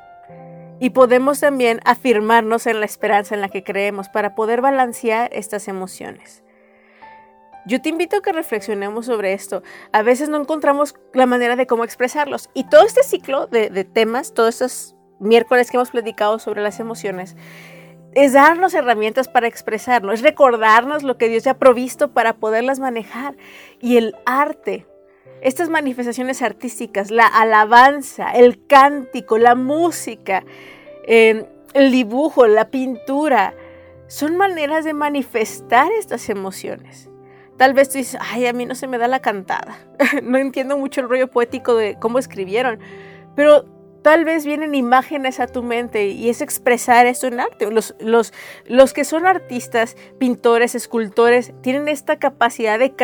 Y 0.81 0.91
podemos 0.91 1.41
también 1.41 1.81
afirmarnos 1.85 2.67
en 2.67 2.81
la 2.81 2.87
esperanza 2.87 3.35
en 3.35 3.43
la 3.43 3.51
que 3.51 3.65
creemos 3.65 4.09
para 4.09 4.35
poder 4.35 4.63
balancear 4.63 5.29
estas 5.35 5.69
emociones. 5.69 6.43
Yo 7.67 7.83
te 7.83 7.91
invito 7.91 8.17
a 8.17 8.23
que 8.23 8.33
reflexionemos 8.33 9.05
sobre 9.05 9.35
esto. 9.35 9.63
A 9.93 10.01
veces 10.01 10.31
no 10.31 10.41
encontramos 10.41 10.95
la 11.13 11.27
manera 11.27 11.55
de 11.55 11.67
cómo 11.67 11.85
expresarlos. 11.85 12.49
Y 12.55 12.65
todo 12.65 12.87
este 12.87 13.03
ciclo 13.03 13.47
de, 13.47 13.85
temas, 13.85 14.33
todos 14.33 14.55
estos 14.55 14.97
miércoles 15.21 15.71
que 15.71 15.77
hemos 15.77 15.91
platicado 15.91 16.39
sobre 16.39 16.63
las 16.63 16.81
emociones, 16.81 17.37
es 18.15 18.33
darnos 18.33 18.75
herramientas 18.75 19.29
para 19.29 19.47
expresarlo, 19.47 20.13
es 20.13 20.23
recordarnos 20.23 21.03
lo 21.03 21.19
que 21.19 21.29
Dios 21.29 21.45
ya 21.45 21.53
ha 21.53 21.59
provisto 21.59 22.09
para 22.09 22.37
poderlas 22.37 22.81
manejar. 22.81 23.37
Y 23.81 23.97
el 23.97 24.17
arte, 24.27 24.87
estas 25.41 25.69
manifestaciones 25.69 26.43
artísticas, 26.43 27.11
la 27.11 27.27
alabanza, 27.27 28.31
el 28.31 28.67
cántico, 28.67 29.39
la 29.39 29.55
música, 29.55 30.45
eh, 31.07 31.47
el 31.75 31.93
dibujo, 31.93 32.47
la 32.47 32.71
pintura, 32.71 33.55
son 34.09 34.37
maneras 34.37 34.85
de 34.85 34.95
manifestar 34.95 35.91
estas 35.93 36.29
emociones. 36.31 37.11
Tal 37.59 37.75
vez 37.75 37.91
tú 37.91 37.99
dices, 37.99 38.19
ay, 38.21 38.47
a 38.47 38.53
mí 38.53 38.65
no 38.65 38.75
se 38.75 38.87
me 38.87 38.99
da 38.99 39.09
la 39.09 39.21
cantada. 39.21 39.79
no 40.23 40.39
entiendo 40.39 40.79
mucho 40.79 41.01
el 41.01 41.09
rollo 41.09 41.29
poético 41.29 41.75
de 41.75 41.99
cómo 41.99 42.19
escribieron, 42.19 42.79
pero 43.35 43.65
tal 44.03 44.25
vez 44.25 44.45
vienen 44.45 44.75
imágenes 44.75 45.41
a 45.41 45.47
tu 45.47 45.63
mente 45.63 46.09
y 46.09 46.29
es 46.29 46.41
expresar 46.41 47.07
esto 47.07 47.27
en 47.27 47.41
arte. 47.41 47.71
Los, 47.71 47.95
los, 47.99 48.33
los 48.67 48.93
que 48.93 49.05
son 49.05 49.27
artistas, 49.27 49.97
pintores, 50.19 50.75
escultores, 50.75 51.53
tienen 51.63 51.89
esta 51.89 52.19
capacidad 52.19 52.79
de 52.79 52.95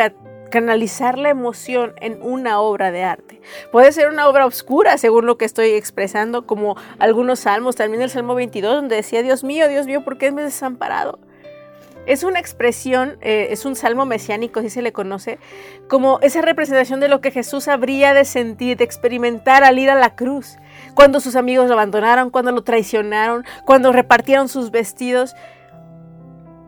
canalizar 0.49 1.17
la 1.17 1.29
emoción 1.29 1.93
en 2.01 2.21
una 2.21 2.59
obra 2.59 2.91
de 2.91 3.03
arte. 3.03 3.41
Puede 3.71 3.91
ser 3.91 4.09
una 4.09 4.27
obra 4.27 4.45
oscura, 4.45 4.97
según 4.97 5.25
lo 5.25 5.37
que 5.37 5.45
estoy 5.45 5.71
expresando, 5.71 6.45
como 6.45 6.77
algunos 6.99 7.41
salmos, 7.41 7.75
también 7.75 8.01
el 8.01 8.09
Salmo 8.09 8.35
22, 8.35 8.75
donde 8.75 8.95
decía, 8.95 9.21
Dios 9.21 9.43
mío, 9.43 9.67
Dios 9.67 9.85
mío, 9.85 10.03
¿por 10.03 10.17
qué 10.17 10.31
me 10.31 10.43
has 10.43 10.47
desamparado? 10.47 11.19
Es 12.05 12.23
una 12.23 12.39
expresión, 12.39 13.17
eh, 13.21 13.47
es 13.49 13.65
un 13.65 13.75
salmo 13.75 14.05
mesiánico, 14.05 14.59
así 14.59 14.69
se 14.69 14.81
le 14.81 14.93
conoce, 14.93 15.39
como 15.87 16.19
esa 16.21 16.41
representación 16.41 16.99
de 16.99 17.07
lo 17.07 17.19
que 17.19 17.31
Jesús 17.31 17.67
habría 17.67 18.13
de 18.13 18.25
sentir, 18.25 18.77
de 18.77 18.83
experimentar 18.83 19.63
al 19.63 19.79
ir 19.79 19.89
a 19.89 19.95
la 19.95 20.15
cruz, 20.15 20.57
cuando 20.93 21.19
sus 21.19 21.35
amigos 21.35 21.67
lo 21.67 21.73
abandonaron, 21.73 22.29
cuando 22.29 22.51
lo 22.51 22.63
traicionaron, 22.63 23.43
cuando 23.65 23.91
repartieron 23.91 24.49
sus 24.49 24.71
vestidos. 24.71 25.35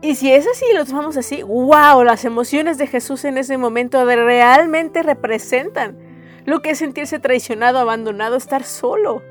Y 0.00 0.16
si 0.16 0.32
es 0.32 0.46
así, 0.46 0.66
lo 0.74 0.84
tomamos 0.84 1.16
así, 1.16 1.42
wow, 1.42 2.02
las 2.02 2.24
emociones 2.24 2.78
de 2.78 2.86
Jesús 2.86 3.24
en 3.24 3.38
ese 3.38 3.58
momento 3.58 4.04
realmente 4.04 5.02
representan 5.02 5.98
lo 6.44 6.62
que 6.62 6.70
es 6.70 6.78
sentirse 6.78 7.18
traicionado, 7.18 7.78
abandonado, 7.78 8.36
estar 8.36 8.64
solo. 8.64 9.22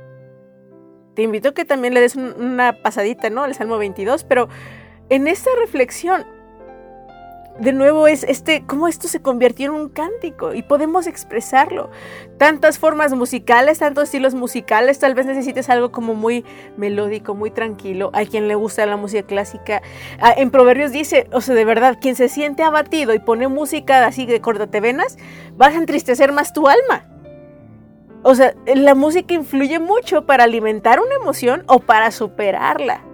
Te 1.15 1.23
invito 1.23 1.49
a 1.49 1.53
que 1.53 1.65
también 1.65 1.95
le 1.95 2.01
des 2.01 2.15
una 2.15 2.73
pasadita, 2.83 3.31
¿no? 3.31 3.43
Al 3.43 3.55
Salmo 3.55 3.79
22, 3.79 4.23
pero 4.23 4.49
en 5.09 5.27
esta 5.27 5.49
reflexión, 5.59 6.25
de 7.59 7.73
nuevo 7.73 8.07
es 8.07 8.23
este 8.23 8.63
cómo 8.67 8.87
esto 8.87 9.07
se 9.07 9.19
convirtió 9.19 9.67
en 9.67 9.71
un 9.71 9.89
cántico 9.89 10.53
y 10.53 10.61
podemos 10.61 11.07
expresarlo. 11.07 11.89
Tantas 12.37 12.77
formas 12.77 13.13
musicales, 13.13 13.79
tantos 13.79 14.05
estilos 14.05 14.35
musicales, 14.35 14.99
tal 14.99 15.15
vez 15.15 15.25
necesites 15.25 15.69
algo 15.69 15.91
como 15.91 16.13
muy 16.13 16.45
melódico, 16.77 17.33
muy 17.33 17.49
tranquilo. 17.49 18.11
Hay 18.13 18.27
quien 18.27 18.47
le 18.47 18.53
gusta 18.53 18.85
la 18.85 18.95
música 18.95 19.25
clásica. 19.25 19.81
Ah, 20.19 20.33
en 20.37 20.51
Proverbios 20.51 20.91
dice, 20.91 21.27
o 21.31 21.41
sea, 21.41 21.55
de 21.55 21.65
verdad, 21.65 21.97
quien 21.99 22.15
se 22.15 22.29
siente 22.29 22.61
abatido 22.61 23.15
y 23.15 23.19
pone 23.19 23.47
música 23.47 24.05
así 24.05 24.27
de 24.27 24.39
córtate 24.39 24.79
venas, 24.79 25.17
vas 25.55 25.73
a 25.73 25.77
entristecer 25.77 26.31
más 26.33 26.53
tu 26.53 26.67
alma. 26.67 27.05
O 28.21 28.35
sea, 28.35 28.53
la 28.67 28.93
música 28.93 29.33
influye 29.33 29.79
mucho 29.79 30.25
para 30.25 30.43
alimentar 30.43 30.99
una 30.99 31.15
emoción 31.15 31.63
o 31.67 31.79
para 31.79 32.11
superarla 32.11 33.06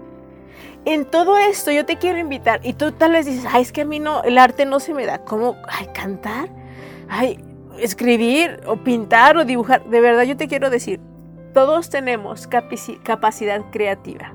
en 0.86 1.06
todo 1.06 1.38
esto 1.38 1.72
yo 1.72 1.86
te 1.86 1.98
quiero 1.98 2.20
invitar 2.20 2.60
y 2.64 2.74
tú 2.74 2.92
tal 2.92 3.14
vez 3.14 3.26
dices, 3.26 3.46
ay, 3.52 3.62
es 3.62 3.72
que 3.72 3.82
a 3.82 3.86
mí 3.86 4.00
no, 4.00 4.24
el 4.24 4.38
arte 4.38 4.66
no 4.66 4.80
se 4.80 4.94
me 4.94 5.06
da. 5.06 5.20
¿Cómo? 5.20 5.56
Ay, 5.68 5.88
cantar, 5.94 6.50
ay, 7.10 7.40
escribir 7.80 8.60
o 8.66 8.78
pintar 8.78 9.38
o 9.38 9.46
dibujar. 9.46 9.84
De 9.86 10.02
verdad 10.02 10.24
yo 10.24 10.38
te 10.38 10.48
quiero 10.48 10.70
decir, 10.70 11.00
todos 11.54 11.90
tenemos 11.90 12.48
capacidad 12.48 13.62
creativa. 13.72 14.34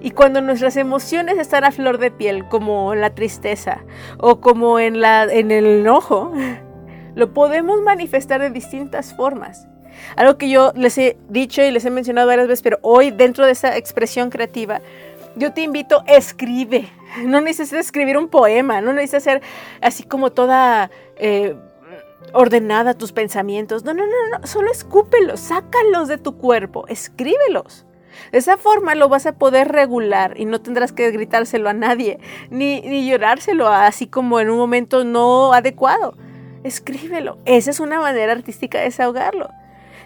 Y 0.00 0.10
cuando 0.10 0.40
nuestras 0.40 0.76
emociones 0.76 1.38
están 1.38 1.64
a 1.64 1.70
flor 1.70 1.98
de 1.98 2.10
piel, 2.10 2.48
como 2.48 2.94
la 2.94 3.14
tristeza 3.14 3.84
o 4.18 4.40
como 4.40 4.78
en, 4.80 5.00
la, 5.00 5.24
en 5.24 5.50
el 5.50 5.64
enojo, 5.64 6.32
lo 7.14 7.32
podemos 7.32 7.80
manifestar 7.82 8.40
de 8.40 8.50
distintas 8.50 9.14
formas. 9.14 9.68
Algo 10.16 10.38
que 10.38 10.48
yo 10.48 10.72
les 10.74 10.98
he 10.98 11.16
dicho 11.28 11.62
y 11.62 11.70
les 11.70 11.84
he 11.84 11.90
mencionado 11.90 12.26
varias 12.26 12.48
veces, 12.48 12.62
pero 12.62 12.78
hoy 12.82 13.10
dentro 13.10 13.46
de 13.46 13.52
esa 13.52 13.76
expresión 13.76 14.30
creativa, 14.30 14.80
yo 15.36 15.52
te 15.52 15.62
invito, 15.62 16.02
escribe. 16.06 16.88
No 17.24 17.40
necesitas 17.40 17.86
escribir 17.86 18.16
un 18.16 18.28
poema, 18.28 18.80
no 18.80 18.92
necesitas 18.92 19.22
ser 19.24 19.42
así 19.80 20.02
como 20.02 20.32
toda 20.32 20.90
eh, 21.16 21.54
ordenada 22.32 22.94
tus 22.94 23.12
pensamientos. 23.12 23.84
No, 23.84 23.94
no, 23.94 24.04
no, 24.04 24.38
no, 24.38 24.46
solo 24.46 24.70
escúpelos, 24.70 25.40
sácalos 25.40 26.08
de 26.08 26.18
tu 26.18 26.36
cuerpo, 26.36 26.86
escríbelos. 26.88 27.86
De 28.30 28.38
esa 28.38 28.56
forma 28.56 28.94
lo 28.94 29.08
vas 29.08 29.26
a 29.26 29.32
poder 29.32 29.68
regular 29.68 30.34
y 30.38 30.44
no 30.44 30.60
tendrás 30.60 30.92
que 30.92 31.10
gritárselo 31.10 31.68
a 31.68 31.72
nadie, 31.72 32.18
ni, 32.50 32.80
ni 32.82 33.08
llorárselo 33.08 33.68
así 33.68 34.06
como 34.06 34.40
en 34.40 34.50
un 34.50 34.58
momento 34.58 35.04
no 35.04 35.52
adecuado. 35.52 36.14
Escríbelo. 36.62 37.38
Esa 37.44 37.70
es 37.70 37.80
una 37.80 38.00
manera 38.00 38.32
artística 38.32 38.78
de 38.78 38.84
desahogarlo. 38.84 39.48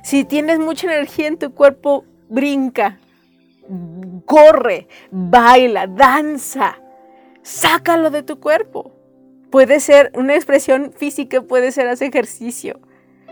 Si 0.03 0.25
tienes 0.25 0.59
mucha 0.59 0.87
energía 0.87 1.27
en 1.27 1.37
tu 1.37 1.53
cuerpo, 1.53 2.05
brinca, 2.29 2.99
corre, 4.25 4.89
baila, 5.11 5.87
danza, 5.87 6.79
sácalo 7.43 8.11
de 8.11 8.23
tu 8.23 8.41
cuerpo. 8.41 8.93
Puede 9.51 9.81
ser 9.81 10.11
una 10.15 10.35
expresión 10.35 10.93
física, 10.95 11.41
puede 11.41 11.73
ser 11.73 11.89
hacer 11.89 12.09
ejercicio. 12.09 12.81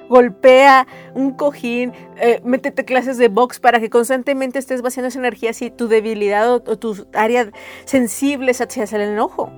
Golpea 0.08 0.86
un 1.14 1.32
cojín, 1.32 1.92
eh, 2.20 2.40
métete 2.44 2.84
clases 2.84 3.16
de 3.16 3.28
box 3.28 3.58
para 3.58 3.80
que 3.80 3.90
constantemente 3.90 4.58
estés 4.58 4.82
vaciando 4.82 5.08
esa 5.08 5.18
energía 5.18 5.52
si 5.52 5.70
tu 5.70 5.88
debilidad 5.88 6.50
o, 6.50 6.60
tus 6.60 7.06
áreas 7.14 7.48
sensibles 7.86 8.60
hacia 8.60 8.84
el 8.84 9.00
enojo. 9.00 9.50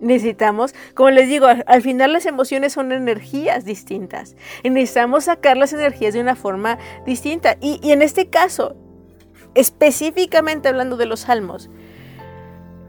Necesitamos, 0.00 0.74
como 0.94 1.10
les 1.10 1.28
digo, 1.28 1.46
al 1.46 1.82
final 1.82 2.12
las 2.12 2.26
emociones 2.26 2.72
son 2.72 2.90
energías 2.90 3.64
distintas. 3.64 4.34
Y 4.62 4.70
necesitamos 4.70 5.24
sacar 5.24 5.56
las 5.56 5.72
energías 5.72 6.14
de 6.14 6.20
una 6.20 6.34
forma 6.34 6.78
distinta. 7.06 7.56
Y 7.60 7.78
en 7.92 8.02
este 8.02 8.28
caso, 8.28 8.76
específicamente 9.54 10.68
hablando 10.68 10.96
de 10.96 11.06
los 11.06 11.20
salmos, 11.20 11.70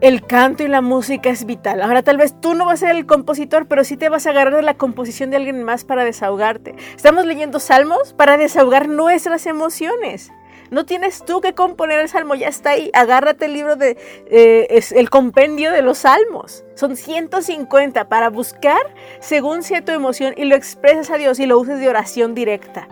el 0.00 0.26
canto 0.26 0.62
y 0.62 0.68
la 0.68 0.82
música 0.82 1.30
es 1.30 1.46
vital. 1.46 1.80
Ahora 1.80 2.02
tal 2.02 2.18
vez 2.18 2.38
tú 2.40 2.54
no 2.54 2.66
vas 2.66 2.82
a 2.82 2.86
ser 2.88 2.96
el 2.96 3.06
compositor, 3.06 3.66
pero 3.66 3.84
sí 3.84 3.96
te 3.96 4.08
vas 4.08 4.26
a 4.26 4.30
agarrar 4.30 4.56
de 4.56 4.62
la 4.62 4.74
composición 4.74 5.30
de 5.30 5.36
alguien 5.36 5.62
más 5.62 5.84
para 5.84 6.04
desahogarte. 6.04 6.74
Estamos 6.94 7.24
leyendo 7.24 7.58
salmos 7.58 8.12
para 8.12 8.36
desahogar 8.36 8.88
nuestras 8.88 9.46
emociones. 9.46 10.30
No 10.70 10.84
tienes 10.84 11.24
tú 11.24 11.40
que 11.40 11.54
componer 11.54 12.00
el 12.00 12.08
salmo, 12.08 12.34
ya 12.34 12.48
está 12.48 12.70
ahí. 12.70 12.90
Agárrate 12.94 13.46
el 13.46 13.52
libro 13.52 13.76
de 13.76 13.96
eh, 14.26 14.82
el 14.94 15.08
compendio 15.08 15.70
de 15.70 15.82
los 15.82 15.98
salmos. 15.98 16.64
Son 16.74 16.96
150 16.96 18.08
para 18.08 18.28
buscar 18.28 18.94
según 19.20 19.62
sea 19.62 19.84
tu 19.84 19.92
emoción 19.92 20.34
y 20.36 20.44
lo 20.44 20.56
expresas 20.56 21.10
a 21.10 21.16
Dios 21.16 21.38
y 21.38 21.46
lo 21.46 21.58
uses 21.58 21.78
de 21.80 21.88
oración 21.88 22.34
directa. 22.34 22.88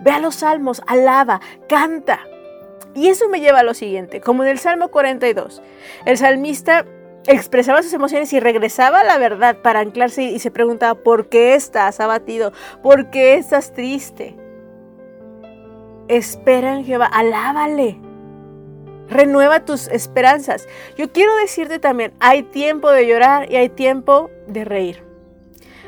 Ve 0.00 0.10
a 0.10 0.18
los 0.18 0.36
salmos, 0.36 0.82
alaba, 0.86 1.40
canta. 1.68 2.20
Y 2.94 3.08
eso 3.08 3.28
me 3.28 3.40
lleva 3.40 3.60
a 3.60 3.64
lo 3.64 3.74
siguiente, 3.74 4.20
como 4.20 4.44
en 4.44 4.50
el 4.50 4.58
Salmo 4.58 4.88
42, 4.88 5.62
el 6.04 6.16
salmista 6.16 6.86
expresaba 7.26 7.82
sus 7.82 7.92
emociones 7.92 8.32
y 8.32 8.40
regresaba 8.40 9.00
a 9.00 9.04
la 9.04 9.18
verdad 9.18 9.56
para 9.62 9.80
anclarse 9.80 10.22
y 10.24 10.38
se 10.38 10.50
preguntaba, 10.50 10.94
¿por 10.94 11.28
qué 11.28 11.54
estás 11.54 12.00
abatido? 12.00 12.52
¿Por 12.82 13.10
qué 13.10 13.34
estás 13.34 13.72
triste? 13.72 14.36
Espera 16.08 16.74
en 16.74 16.84
Jehová, 16.84 17.06
alábale. 17.06 17.98
Renueva 19.08 19.64
tus 19.64 19.88
esperanzas. 19.88 20.66
Yo 20.96 21.12
quiero 21.12 21.34
decirte 21.36 21.78
también, 21.78 22.12
hay 22.20 22.42
tiempo 22.42 22.90
de 22.90 23.06
llorar 23.06 23.50
y 23.50 23.56
hay 23.56 23.68
tiempo 23.68 24.30
de 24.46 24.64
reír 24.64 25.13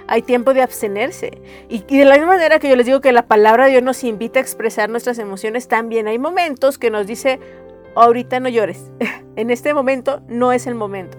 hay 0.09 0.23
tiempo 0.23 0.55
de 0.55 0.63
abstenerse. 0.63 1.39
Y, 1.69 1.81
de 1.81 2.05
la 2.05 2.15
misma 2.15 2.35
manera 2.35 2.59
que 2.59 2.69
yo 2.69 2.77
les 2.77 2.87
digo 2.87 3.01
que 3.01 3.13
la 3.13 3.27
palabra 3.27 3.65
de 3.67 3.73
Dios 3.73 3.83
nos 3.83 4.05
invita 4.05 4.39
a 4.39 4.43
expresar 4.43 4.91
nuestras 4.91 5.19
emociones, 5.19 5.69
también 5.69 6.09
hay 6.09 6.19
momentos 6.19 6.79
que 6.79 6.91
nos 6.91 7.07
dice, 7.07 7.41
ahorita 7.95 8.41
no 8.41 8.49
llores, 8.49 8.91
en 9.37 9.51
este 9.51 9.75
momento 9.75 10.21
no 10.29 10.53
es 10.53 10.67
el 10.67 10.75
momento. 10.75 11.19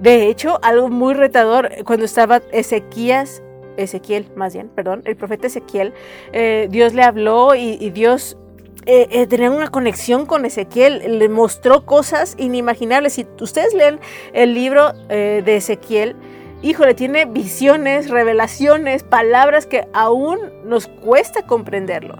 De 0.00 0.28
hecho, 0.28 0.58
algo 0.62 0.88
muy 0.88 1.14
retador, 1.14 1.70
cuando 1.84 2.04
estaba 2.04 2.42
Ezequías, 2.52 3.42
Ezequiel 3.76 4.26
más 4.34 4.54
bien, 4.54 4.68
perdón, 4.68 5.02
el 5.04 5.16
profeta 5.16 5.46
Ezequiel, 5.46 5.94
eh, 6.32 6.68
Dios 6.70 6.92
le 6.92 7.02
habló 7.02 7.54
y, 7.54 7.90
Dios 7.90 8.36
eh, 8.84 9.26
eh, 9.30 9.48
una 9.48 9.68
conexión 9.68 10.26
con 10.26 10.44
Ezequiel, 10.44 11.18
le 11.18 11.28
mostró 11.28 11.86
cosas 11.86 12.34
inimaginables. 12.38 13.14
Si 13.14 13.26
ustedes 13.40 13.74
leen 13.74 13.98
el 14.32 14.54
libro 14.54 14.92
de 15.08 15.56
Ezequiel, 15.56 16.14
híjole, 16.62 16.94
tiene 16.94 17.24
visiones, 17.24 18.10
revelaciones, 18.10 19.02
palabras 19.02 19.66
que 19.66 19.88
aún 19.92 20.38
nos 20.64 20.86
cuesta 20.86 21.42
comprenderlo. 21.42 22.16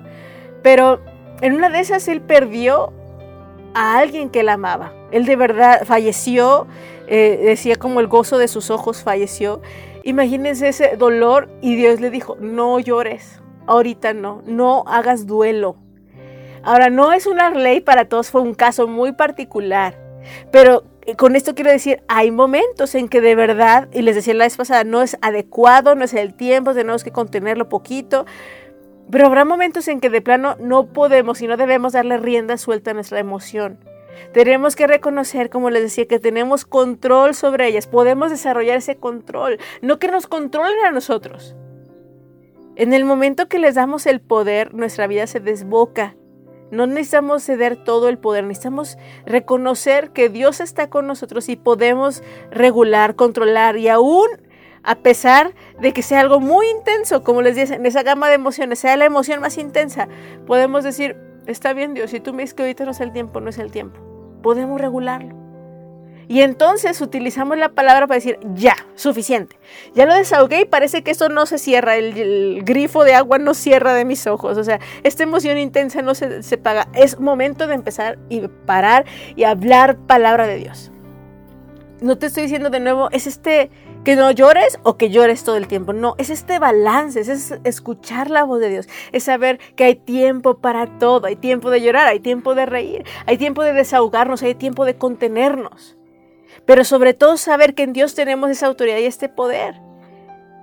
Pero 0.62 1.00
en 1.40 1.54
una 1.54 1.68
de 1.68 1.80
esas 1.80 2.08
él 2.08 2.20
perdió 2.20 2.92
a 3.74 3.98
alguien 3.98 4.30
que 4.30 4.40
él 4.40 4.48
amaba. 4.48 4.92
Él 5.10 5.26
de 5.26 5.36
verdad 5.36 5.84
falleció, 5.84 6.66
eh, 7.06 7.40
decía 7.44 7.76
como 7.76 8.00
el 8.00 8.06
gozo 8.06 8.38
de 8.38 8.48
sus 8.48 8.70
ojos 8.70 9.02
falleció. 9.02 9.60
Imagínense 10.02 10.68
ese 10.68 10.96
dolor 10.96 11.48
y 11.60 11.76
Dios 11.76 12.00
le 12.00 12.10
dijo, 12.10 12.36
no 12.40 12.78
llores, 12.78 13.40
ahorita 13.66 14.14
no, 14.14 14.42
no 14.46 14.84
hagas 14.86 15.26
duelo. 15.26 15.76
Ahora, 16.62 16.90
no 16.90 17.12
es 17.12 17.26
una 17.26 17.50
ley 17.50 17.80
para 17.80 18.06
todos, 18.06 18.30
fue 18.30 18.40
un 18.40 18.54
caso 18.54 18.88
muy 18.88 19.12
particular, 19.12 19.96
pero 20.50 20.82
con 21.14 21.36
esto 21.36 21.54
quiero 21.54 21.70
decir, 21.70 22.02
hay 22.08 22.30
momentos 22.30 22.94
en 22.96 23.08
que 23.08 23.20
de 23.20 23.36
verdad, 23.36 23.88
y 23.92 24.02
les 24.02 24.16
decía 24.16 24.34
la 24.34 24.44
vez 24.44 24.56
pasada, 24.56 24.82
no 24.82 25.02
es 25.02 25.16
adecuado, 25.20 25.94
no 25.94 26.04
es 26.04 26.14
el 26.14 26.34
tiempo, 26.34 26.74
tenemos 26.74 27.04
que 27.04 27.12
contenerlo 27.12 27.68
poquito, 27.68 28.26
pero 29.10 29.26
habrá 29.26 29.44
momentos 29.44 29.86
en 29.86 30.00
que 30.00 30.10
de 30.10 30.20
plano 30.20 30.56
no 30.58 30.92
podemos 30.92 31.40
y 31.40 31.46
no 31.46 31.56
debemos 31.56 31.92
darle 31.92 32.18
rienda 32.18 32.56
suelta 32.56 32.90
a 32.90 32.94
nuestra 32.94 33.20
emoción. 33.20 33.78
Tenemos 34.32 34.74
que 34.74 34.86
reconocer, 34.86 35.50
como 35.50 35.70
les 35.70 35.82
decía, 35.82 36.06
que 36.06 36.18
tenemos 36.18 36.64
control 36.64 37.34
sobre 37.34 37.68
ellas, 37.68 37.86
podemos 37.86 38.30
desarrollar 38.30 38.78
ese 38.78 38.96
control, 38.96 39.58
no 39.82 39.98
que 39.98 40.08
nos 40.08 40.26
controlen 40.26 40.84
a 40.84 40.90
nosotros. 40.90 41.54
En 42.74 42.92
el 42.92 43.04
momento 43.04 43.48
que 43.48 43.58
les 43.58 43.74
damos 43.74 44.06
el 44.06 44.20
poder, 44.20 44.74
nuestra 44.74 45.06
vida 45.06 45.26
se 45.26 45.40
desboca 45.40 46.16
no 46.70 46.86
necesitamos 46.86 47.44
ceder 47.44 47.76
todo 47.76 48.08
el 48.08 48.18
poder, 48.18 48.44
necesitamos 48.44 48.98
reconocer 49.24 50.10
que 50.10 50.28
Dios 50.28 50.60
está 50.60 50.88
con 50.90 51.06
nosotros 51.06 51.48
y 51.48 51.56
podemos 51.56 52.22
regular, 52.50 53.14
controlar 53.14 53.76
y 53.76 53.88
aún 53.88 54.26
a 54.82 54.94
pesar 54.94 55.52
de 55.80 55.92
que 55.92 56.02
sea 56.02 56.20
algo 56.20 56.38
muy 56.38 56.68
intenso, 56.68 57.24
como 57.24 57.42
les 57.42 57.56
dije, 57.56 57.74
en 57.74 57.84
esa 57.86 58.04
gama 58.04 58.28
de 58.28 58.34
emociones, 58.34 58.78
sea 58.78 58.96
la 58.96 59.04
emoción 59.04 59.40
más 59.40 59.58
intensa, 59.58 60.08
podemos 60.46 60.84
decir, 60.84 61.16
está 61.46 61.72
bien 61.72 61.94
Dios, 61.94 62.10
si 62.10 62.20
tú 62.20 62.32
me 62.32 62.42
dices 62.42 62.54
que 62.54 62.62
ahorita 62.62 62.84
no 62.84 62.92
es 62.92 63.00
el 63.00 63.12
tiempo, 63.12 63.40
no 63.40 63.50
es 63.50 63.58
el 63.58 63.72
tiempo. 63.72 64.00
Podemos 64.42 64.80
regularlo. 64.80 65.45
Y 66.28 66.40
entonces 66.40 67.00
utilizamos 67.00 67.56
la 67.56 67.70
palabra 67.70 68.06
para 68.06 68.16
decir, 68.16 68.38
ya, 68.54 68.74
suficiente. 68.96 69.56
Ya 69.94 70.06
lo 70.06 70.14
desahogué 70.14 70.62
y 70.62 70.64
parece 70.64 71.02
que 71.02 71.12
esto 71.12 71.28
no 71.28 71.46
se 71.46 71.58
cierra, 71.58 71.96
el, 71.96 72.16
el 72.16 72.62
grifo 72.64 73.04
de 73.04 73.14
agua 73.14 73.38
no 73.38 73.54
cierra 73.54 73.94
de 73.94 74.04
mis 74.04 74.26
ojos. 74.26 74.58
O 74.58 74.64
sea, 74.64 74.80
esta 75.04 75.22
emoción 75.22 75.56
intensa 75.58 76.02
no 76.02 76.14
se, 76.14 76.42
se 76.42 76.58
paga. 76.58 76.88
Es 76.94 77.20
momento 77.20 77.66
de 77.66 77.74
empezar 77.74 78.18
y 78.28 78.40
parar 78.66 79.04
y 79.36 79.44
hablar 79.44 79.96
palabra 79.98 80.46
de 80.46 80.56
Dios. 80.56 80.90
No 82.00 82.18
te 82.18 82.26
estoy 82.26 82.42
diciendo 82.42 82.70
de 82.70 82.80
nuevo, 82.80 83.08
es 83.10 83.26
este 83.26 83.70
que 84.04 84.16
no 84.16 84.30
llores 84.30 84.78
o 84.82 84.96
que 84.96 85.10
llores 85.10 85.44
todo 85.44 85.56
el 85.56 85.66
tiempo. 85.66 85.92
No, 85.92 86.14
es 86.18 86.30
este 86.30 86.58
balance, 86.58 87.20
es 87.20 87.54
escuchar 87.64 88.30
la 88.30 88.44
voz 88.44 88.60
de 88.60 88.68
Dios, 88.68 88.88
es 89.12 89.24
saber 89.24 89.58
que 89.74 89.84
hay 89.84 89.94
tiempo 89.96 90.58
para 90.58 90.98
todo, 90.98 91.26
hay 91.26 91.36
tiempo 91.36 91.70
de 91.70 91.80
llorar, 91.80 92.06
hay 92.06 92.20
tiempo 92.20 92.54
de 92.54 92.66
reír, 92.66 93.04
hay 93.26 93.38
tiempo 93.38 93.62
de 93.64 93.72
desahogarnos, 93.72 94.42
hay 94.42 94.54
tiempo 94.54 94.84
de 94.84 94.96
contenernos. 94.96 95.96
Pero 96.64 96.84
sobre 96.84 97.14
todo 97.14 97.36
saber 97.36 97.74
que 97.74 97.82
en 97.82 97.92
Dios 97.92 98.14
tenemos 98.14 98.50
esa 98.50 98.66
autoridad 98.66 98.98
y 98.98 99.06
este 99.06 99.28
poder. 99.28 99.74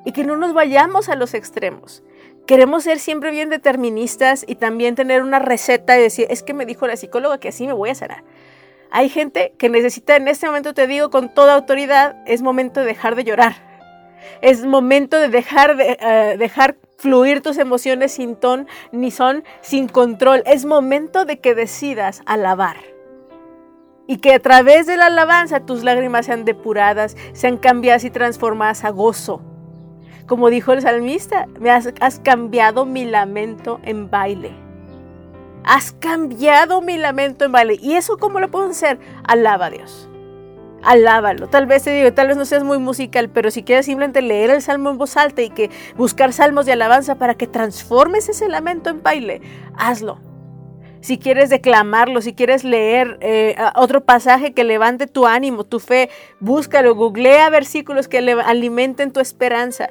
Y 0.05 0.11
que 0.11 0.23
no 0.23 0.37
nos 0.37 0.53
vayamos 0.53 1.09
a 1.09 1.15
los 1.15 1.33
extremos. 1.33 2.03
Queremos 2.45 2.83
ser 2.83 2.99
siempre 2.99 3.31
bien 3.31 3.49
deterministas 3.49 4.43
y 4.45 4.55
también 4.55 4.95
tener 4.95 5.21
una 5.21 5.39
receta 5.39 5.97
y 5.97 6.01
decir, 6.01 6.27
es 6.29 6.43
que 6.43 6.53
me 6.53 6.65
dijo 6.65 6.87
la 6.87 6.97
psicóloga 6.97 7.39
que 7.39 7.49
así 7.49 7.65
me 7.65 7.73
voy 7.73 7.89
a 7.89 7.95
sanar. 7.95 8.23
Hay 8.91 9.09
gente 9.09 9.53
que 9.57 9.69
necesita, 9.69 10.17
en 10.17 10.27
este 10.27 10.45
momento 10.45 10.73
te 10.73 10.85
digo 10.85 11.09
con 11.09 11.33
toda 11.33 11.55
autoridad, 11.55 12.17
es 12.27 12.41
momento 12.41 12.81
de 12.81 12.85
dejar 12.85 13.15
de 13.15 13.23
llorar. 13.23 13.55
Es 14.41 14.65
momento 14.65 15.17
de 15.17 15.29
dejar, 15.29 15.77
de, 15.77 15.97
uh, 15.99 16.37
dejar 16.37 16.77
fluir 16.97 17.41
tus 17.41 17.57
emociones 17.57 18.11
sin 18.11 18.35
ton 18.35 18.67
ni 18.91 19.09
son, 19.09 19.43
sin 19.61 19.87
control. 19.87 20.43
Es 20.45 20.65
momento 20.65 21.25
de 21.25 21.39
que 21.39 21.55
decidas 21.55 22.21
alabar 22.25 22.92
y 24.07 24.17
que 24.17 24.33
a 24.33 24.39
través 24.39 24.85
de 24.85 24.97
la 24.97 25.07
alabanza 25.07 25.61
tus 25.61 25.83
lágrimas 25.83 26.25
sean 26.25 26.45
depuradas, 26.45 27.15
sean 27.33 27.57
cambiadas 27.57 28.03
y 28.03 28.09
transformadas 28.09 28.83
a 28.83 28.89
gozo. 28.89 29.41
Como 30.27 30.49
dijo 30.49 30.71
el 30.71 30.81
salmista, 30.81 31.47
me 31.59 31.69
has, 31.69 32.19
cambiado 32.23 32.85
mi 32.85 33.05
lamento 33.05 33.79
en 33.83 34.09
baile. 34.09 34.51
Has 35.65 35.93
cambiado 35.93 36.81
mi 36.81 36.97
lamento 36.97 37.45
en 37.45 37.51
baile. 37.51 37.77
¿Y 37.81 37.93
eso 37.93 38.17
cómo 38.17 38.39
lo 38.39 38.49
puedo 38.49 38.69
hacer? 38.69 38.99
Alaba 39.23 39.67
a 39.67 39.69
Dios. 39.69 40.09
Alábalo. 40.81 41.47
Tal 41.47 41.65
vez 41.65 41.83
te 41.83 41.91
digo, 41.91 42.13
tal 42.13 42.27
vez 42.27 42.35
no 42.35 42.45
seas 42.45 42.63
muy 42.63 42.77
musical, 42.77 43.29
pero 43.29 43.51
si 43.51 43.63
quieres 43.63 43.85
simplemente 43.85 44.21
leer 44.21 44.49
el 44.49 44.61
salmo 44.61 44.89
en 44.89 44.97
voz 44.97 45.15
alta 45.15 45.41
y 45.41 45.49
que 45.49 45.69
buscar 45.95 46.33
salmos 46.33 46.65
de 46.65 46.73
alabanza 46.73 47.15
para 47.15 47.35
que 47.35 47.47
transformes 47.47 48.27
ese 48.27 48.49
lamento 48.49 48.89
en 48.89 49.01
baile, 49.01 49.41
hazlo 49.77 50.32
si 51.03 51.17
quieres 51.17 51.49
declamarlo, 51.49 52.21
si 52.21 52.33
quieres 52.33 52.63
leer 52.63 53.17
eh, 53.19 53.57
otro 53.75 54.05
pasaje 54.05 54.53
que 54.53 54.63
levante 54.63 55.05
tu 55.05 55.25
ánimo, 55.25 55.65
tu 55.65 55.81
fe, 55.81 56.09
búscalo, 56.39 56.95
googlea 56.95 57.49
versículos 57.49 58.07
que 58.07 58.19
alimenten 58.19 59.11
tu 59.11 59.19
esperanza. 59.19 59.89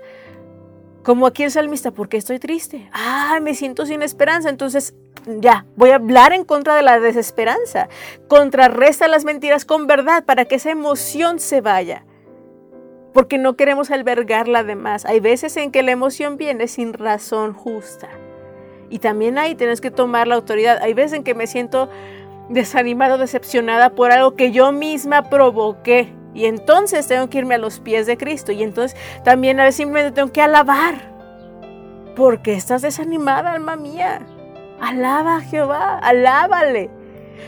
Como 1.03 1.27
aquí 1.27 1.43
el 1.43 1.51
salmista, 1.51 1.91
porque 1.91 2.17
estoy 2.17 2.39
triste? 2.39 2.89
Ah, 2.95 3.41
me 3.43 3.55
siento 3.55 3.85
sin 3.85 4.01
esperanza. 4.01 4.49
Entonces, 4.49 4.95
ya, 5.27 5.67
voy 5.77 5.91
a 5.91 5.97
hablar 5.97 6.33
en 6.33 6.45
contra 6.45 6.77
de 6.77 6.83
la 6.83 6.99
desesperanza. 6.99 7.91
Contrarresta 8.27 9.07
las 9.07 9.27
mentiras 9.27 9.67
con 9.67 9.87
verdad 9.87 10.25
para 10.25 10.47
que 10.47 10.55
esa 10.55 10.71
emoción 10.71 11.41
se 11.41 11.61
vaya. 11.61 12.07
Porque 13.13 13.37
no 13.37 13.55
queremos 13.57 13.91
albergarla 13.91 14.65
de 14.65 14.77
más. 14.77 15.05
Hay 15.05 15.21
veces 15.21 15.59
en 15.59 15.73
que 15.73 15.83
la 15.83 15.91
emoción 15.91 16.39
viene 16.39 16.69
sin 16.69 16.95
razón 16.95 17.53
justa. 17.53 18.09
Y 18.93 18.99
también 18.99 19.39
ahí 19.39 19.55
tienes 19.55 19.81
que 19.81 19.91
tomar 19.91 20.29
la 20.29 20.35
autoridad. 20.35 20.79
Hay 20.83 20.93
veces 20.93 21.15
en 21.15 21.25
que 21.25 21.35
me 21.35 21.47
siento 21.47 21.89
desanimado, 22.51 23.17
decepcionada 23.17 23.95
por 23.95 24.13
algo 24.13 24.37
que 24.37 24.53
yo 24.53 24.71
misma 24.71 25.31
provoqué. 25.31 26.13
Y 26.35 26.45
entonces 26.45 27.09
tengo 27.09 27.31
que 27.31 27.39
irme 27.39 27.55
a 27.55 27.59
los 27.59 27.81
pies 27.81 28.07
de 28.07 28.19
Cristo. 28.19 28.53
Y 28.53 28.63
entonces 28.63 28.95
también 29.25 29.59
a 29.61 29.65
veces 29.65 29.77
simplemente 29.77 30.15
tengo 30.15 30.31
que 30.31 30.43
alabar. 30.43 31.11
Porque 32.17 32.53
estás 32.53 32.83
desanimada, 32.83 33.55
alma 33.55 33.77
mía. 33.77 34.27
Alaba 34.79 35.37
a 35.37 35.41
Jehová, 35.41 35.97
alábale. 35.97 36.91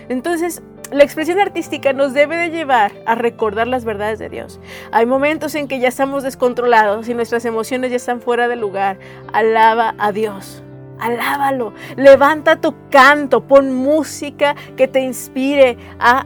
Entonces, 0.08 0.62
la 0.92 1.04
expresión 1.04 1.38
artística 1.40 1.92
nos 1.92 2.14
debe 2.14 2.36
de 2.36 2.48
llevar 2.48 2.92
a 3.04 3.16
recordar 3.16 3.66
las 3.66 3.84
verdades 3.84 4.18
de 4.18 4.30
Dios. 4.30 4.60
Hay 4.92 5.04
momentos 5.04 5.54
en 5.56 5.68
que 5.68 5.78
ya 5.78 5.88
estamos 5.88 6.22
descontrolados 6.22 7.06
y 7.06 7.12
nuestras 7.12 7.44
emociones 7.44 7.90
ya 7.90 7.96
están 7.96 8.22
fuera 8.22 8.48
de 8.48 8.56
lugar. 8.56 8.98
Alaba 9.34 9.94
a 9.98 10.10
Dios. 10.10 10.62
Alábalo, 11.04 11.74
levanta 11.96 12.56
tu 12.56 12.74
canto, 12.88 13.42
pon 13.42 13.74
música 13.74 14.56
que 14.74 14.88
te 14.88 15.00
inspire 15.00 15.76
a, 15.98 16.24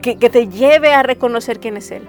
que, 0.00 0.14
te 0.14 0.46
lleve 0.46 0.94
a 0.94 1.02
reconocer 1.02 1.58
quién 1.58 1.76
es 1.76 1.90
Él. 1.90 2.04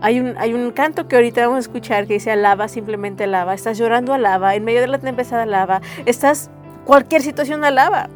Hay 0.00 0.18
un, 0.18 0.34
hay 0.38 0.54
un, 0.54 0.72
canto 0.72 1.06
que 1.06 1.14
ahorita 1.14 1.42
vamos 1.42 1.58
a 1.58 1.60
escuchar 1.60 2.08
que 2.08 2.14
dice 2.14 2.32
alaba, 2.32 2.66
simplemente 2.66 3.24
alaba. 3.24 3.54
Estás 3.54 3.78
llorando, 3.78 4.12
alaba. 4.12 4.56
En 4.56 4.64
medio 4.64 4.80
de 4.80 4.88
la 4.88 4.98
tempestad, 4.98 5.40
alaba. 5.40 5.82
Estás, 6.04 6.50
cualquier 6.84 7.22
situación, 7.22 7.64
alaba. 7.64 8.10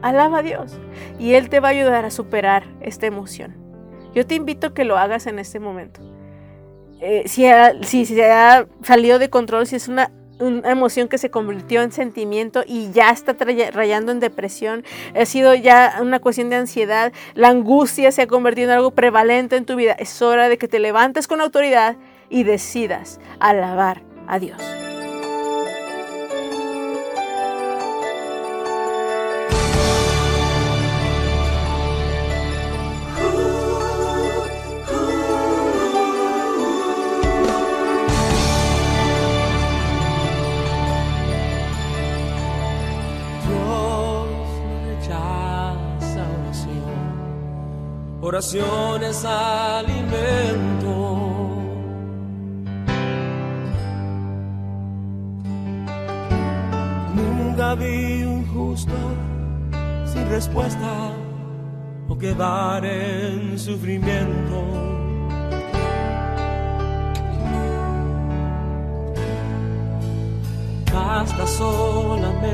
Alaba 0.00 0.38
a 0.38 0.42
Dios. 0.42 0.72
Y 1.18 1.34
Él 1.34 1.50
te 1.50 1.60
va 1.60 1.68
a 1.68 1.72
ayudar 1.72 2.06
a 2.06 2.10
superar 2.10 2.64
esta 2.80 3.04
emoción. 3.04 3.54
Yo 4.14 4.26
te 4.26 4.36
invito 4.36 4.68
a 4.68 4.74
que 4.74 4.84
lo 4.84 4.96
hagas 4.96 5.26
en 5.26 5.38
este 5.38 5.60
momento. 5.60 6.00
Eh, 7.02 7.24
si, 7.26 7.44
si 7.82 8.06
se 8.06 8.30
ha 8.30 8.66
salido 8.80 9.18
de 9.18 9.28
control, 9.28 9.66
si 9.66 9.76
es 9.76 9.88
una 9.88 10.10
una 10.42 10.70
emoción 10.70 11.08
que 11.08 11.18
se 11.18 11.30
convirtió 11.30 11.82
en 11.82 11.92
sentimiento 11.92 12.64
y 12.66 12.90
ya 12.92 13.10
está 13.10 13.36
rayando 13.72 14.12
en 14.12 14.20
depresión, 14.20 14.84
ha 15.14 15.24
sido 15.24 15.54
ya 15.54 15.98
una 16.00 16.18
cuestión 16.18 16.50
de 16.50 16.56
ansiedad, 16.56 17.12
la 17.34 17.48
angustia 17.48 18.12
se 18.12 18.22
ha 18.22 18.26
convertido 18.26 18.70
en 18.70 18.76
algo 18.76 18.90
prevalente 18.90 19.56
en 19.56 19.64
tu 19.64 19.76
vida. 19.76 19.92
Es 19.92 20.20
hora 20.22 20.48
de 20.48 20.58
que 20.58 20.68
te 20.68 20.78
levantes 20.78 21.28
con 21.28 21.40
autoridad 21.40 21.96
y 22.28 22.44
decidas 22.44 23.20
alabar 23.38 24.02
a 24.26 24.38
Dios. 24.38 24.60
oración 48.42 49.24
alimento. 49.24 50.94
Nunca 57.14 57.74
vi 57.76 58.24
un 58.24 58.44
justo 58.52 58.92
sin 60.04 60.28
respuesta 60.28 61.12
o 62.08 62.18
quedar 62.18 62.84
en 62.84 63.58
sufrimiento. 63.58 64.64
Basta 70.92 71.46
solamente 71.46 72.50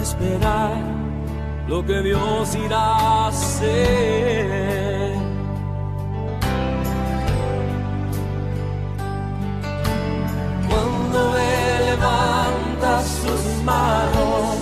esperar 0.00 0.94
lo 1.68 1.84
que 1.84 2.02
Dios 2.02 2.54
irá 2.54 2.78
a 2.78 3.28
hacer. 3.28 4.43
Manos, 13.64 14.56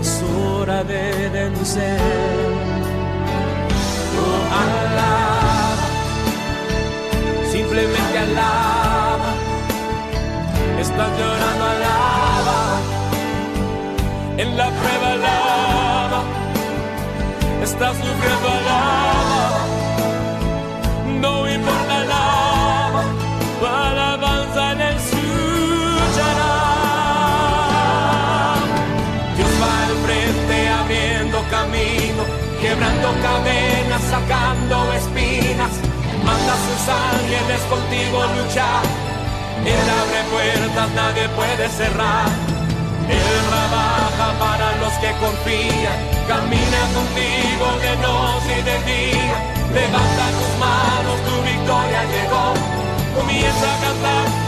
es 0.00 0.22
hora 0.22 0.84
de 0.84 1.28
vencer. 1.28 2.00
Oh, 4.18 4.40
alaba, 4.62 5.86
simplemente 7.50 8.18
alaba. 8.18 9.30
Estás 10.80 11.10
llorando, 11.18 11.64
alaba. 11.74 12.60
En 14.38 14.56
la 14.56 14.68
prueba, 14.70 15.12
alaba. 15.12 16.22
Estás 17.62 17.96
sufriendo, 17.96 18.48
alaba. 18.48 19.15
Contigo 37.62 38.24
luchar. 38.36 38.82
Él 39.64 39.86
abre 40.00 40.20
puertas, 40.30 40.90
nadie 40.94 41.28
puede 41.30 41.68
cerrar. 41.68 42.28
Él 43.08 43.36
trabaja 43.48 44.38
para 44.38 44.76
los 44.76 44.92
que 44.94 45.10
confían. 45.24 45.98
Camina 46.28 46.80
contigo 46.94 47.66
de 47.82 47.92
noche 48.04 48.52
y 48.58 48.62
de 48.62 48.76
día. 48.90 49.36
Levanta 49.72 50.24
tus 50.38 50.52
manos, 50.58 51.16
tu 51.26 51.36
victoria 51.42 52.02
llegó. 52.14 52.54
Comienza 53.16 53.66
a 53.74 53.80
cantar 53.80 54.45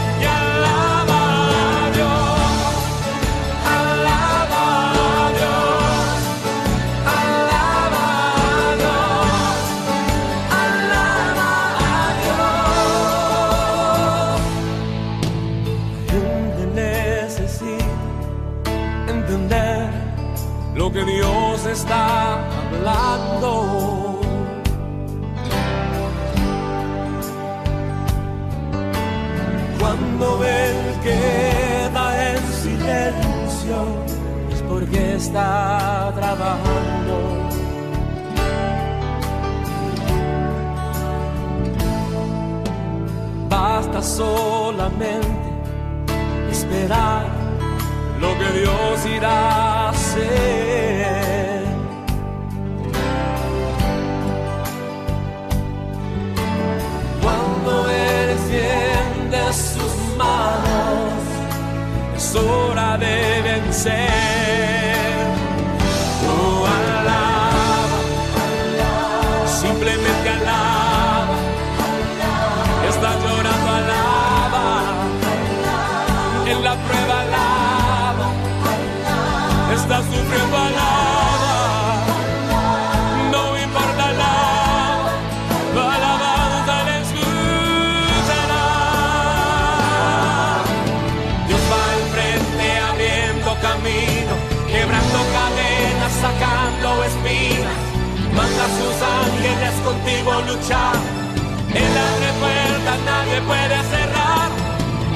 está 21.71 22.39
hablando. 22.57 24.19
Cuando 29.79 30.43
Él 30.43 30.75
queda 31.03 32.31
en 32.31 32.43
silencio 32.63 33.77
es 34.51 34.61
porque 34.63 35.15
está 35.15 36.11
trabajando. 36.15 37.15
Basta 43.49 44.01
solamente 44.01 45.27
esperar 46.51 47.25
lo 48.19 48.37
que 48.37 48.59
Dios 48.59 49.05
irá 49.05 49.89
hacer. 49.89 50.48
Él 100.67 101.93
abre 102.09 102.29
puertas, 102.39 102.99
nadie 103.05 103.41
puede 103.41 103.77
cerrar. 103.89 104.49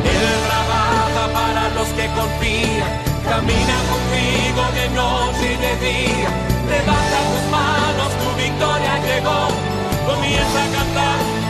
Él 0.03 0.25
trabaja 0.47 1.33
para 1.33 1.69
los 1.75 1.87
que 1.89 2.07
confían. 2.15 2.91
Camina 3.27 3.77
contigo 3.91 4.63
de 4.73 4.89
noche 4.95 5.53
y 5.53 5.57
de 5.57 5.73
día. 5.85 6.29
Levanta 6.69 7.19
tus 7.29 7.45
manos, 7.51 8.09
tu 8.19 8.29
victoria 8.41 8.99
llegó. 9.05 9.47
Comienza 10.07 10.63
a 10.63 10.69
cantar 10.77 11.42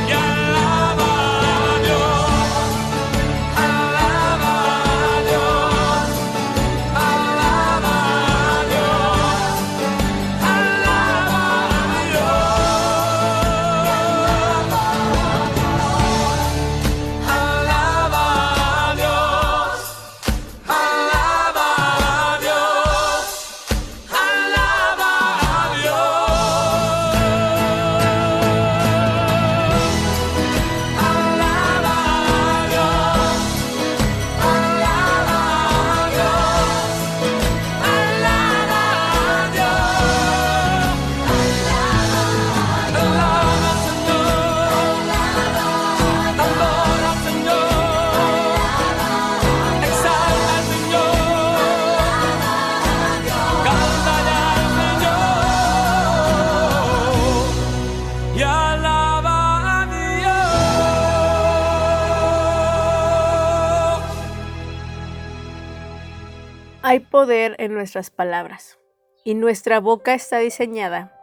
poder 67.24 67.56
en 67.58 67.74
nuestras 67.74 68.10
palabras 68.10 68.80
y 69.24 69.34
nuestra 69.34 69.80
boca 69.80 70.14
está 70.14 70.40
diseñada, 70.40 71.14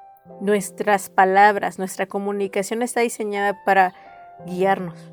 nuestras 0.41 1.11
palabras, 1.11 1.79
nuestra 1.79 2.07
comunicación 2.07 2.81
está 2.81 3.03
diseñada 3.03 3.63
para 3.67 3.93
guiarnos. 4.47 5.13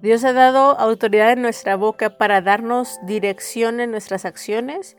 Dios 0.00 0.24
ha 0.24 0.32
dado 0.32 0.78
autoridad 0.78 1.32
en 1.32 1.42
nuestra 1.42 1.76
boca 1.76 2.16
para 2.16 2.40
darnos 2.40 2.98
dirección 3.04 3.78
en 3.78 3.90
nuestras 3.90 4.24
acciones, 4.24 4.96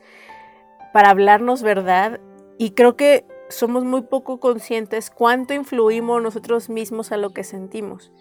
para 0.93 1.09
hablarnos 1.09 1.63
verdad 1.63 2.19
y 2.59 2.71
creo 2.75 2.95
que 2.95 3.25
somos 3.49 3.83
muy 3.83 4.03
poco 4.03 4.39
conscientes 4.39 5.09
cuánto 5.09 5.55
influimos 5.55 6.21
nosotros 6.21 6.69
mismos 6.69 7.11
a 7.11 7.17
lo 7.17 7.31
que 7.31 7.43
sentimos 7.43 8.11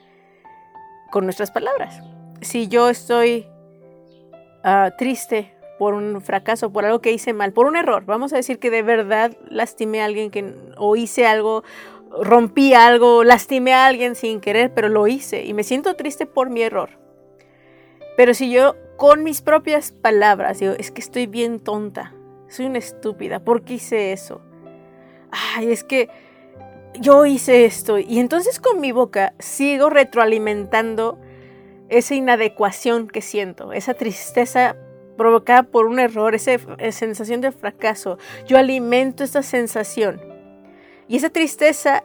con 1.11 1.25
nuestras 1.25 1.51
palabras. 1.51 2.01
Si 2.41 2.69
yo 2.69 2.89
estoy 2.89 3.47
ah, 4.65 4.93
triste 4.97 5.56
por 5.79 5.95
un 5.95 6.21
fracaso, 6.21 6.73
por 6.73 6.85
algo 6.85 7.01
que 7.01 7.12
hice 7.12 7.33
mal, 7.33 7.53
por 7.53 7.67
un 7.67 7.77
error. 7.77 8.05
Vamos 8.07 8.33
a 8.33 8.37
decir 8.37 8.59
que 8.59 8.71
de 8.71 8.83
verdad 8.83 9.37
lastimé 9.49 10.03
a 10.03 10.07
alguien 10.07 10.31
que, 10.31 10.55
o 10.77 10.97
hice 10.97 11.27
algo, 11.27 11.65
rompí 12.23 12.75
algo, 12.75 13.25
lastimé 13.25 13.75
a 13.75 13.87
alguien 13.87 14.15
sin 14.15 14.41
querer, 14.41 14.73
pero 14.73 14.89
lo 14.89 15.07
hice 15.07 15.45
y 15.45 15.55
me 15.55 15.65
siento 15.65 15.95
triste 15.97 16.27
por 16.27 16.51
mi 16.51 16.62
error. 16.62 16.91
Pero 18.17 18.33
si 18.33 18.51
yo 18.51 18.75
con 18.97 19.23
mis 19.23 19.43
propias 19.43 19.93
palabras, 19.93 20.59
digo, 20.59 20.73
es 20.79 20.91
que 20.91 21.01
estoy 21.01 21.27
bien 21.27 21.61
tonta, 21.61 22.15
soy 22.49 22.67
una 22.67 22.79
estúpida, 22.79 23.41
¿por 23.41 23.62
qué 23.62 23.75
hice 23.75 24.12
eso? 24.12 24.41
Ay, 25.31 25.71
es 25.71 25.85
que 25.85 26.09
yo 27.01 27.27
hice 27.27 27.67
esto. 27.67 27.99
Y 27.99 28.19
entonces 28.19 28.61
con 28.61 28.81
mi 28.81 28.93
boca 28.93 29.35
sigo 29.39 29.91
retroalimentando 29.91 31.19
esa 31.89 32.15
inadecuación 32.15 33.09
que 33.09 33.21
siento, 33.21 33.73
esa 33.73 33.95
tristeza 33.95 34.77
provocada 35.16 35.64
por 35.64 35.87
un 35.87 35.98
error, 35.98 36.35
esa 36.35 36.52
eh, 36.52 36.92
sensación 36.92 37.40
de 37.40 37.52
fracaso. 37.52 38.18
Yo 38.46 38.59
alimento 38.59 39.24
esa 39.24 39.42
sensación. 39.42 40.20
Y 41.09 41.16
esa 41.16 41.31
tristeza, 41.31 42.02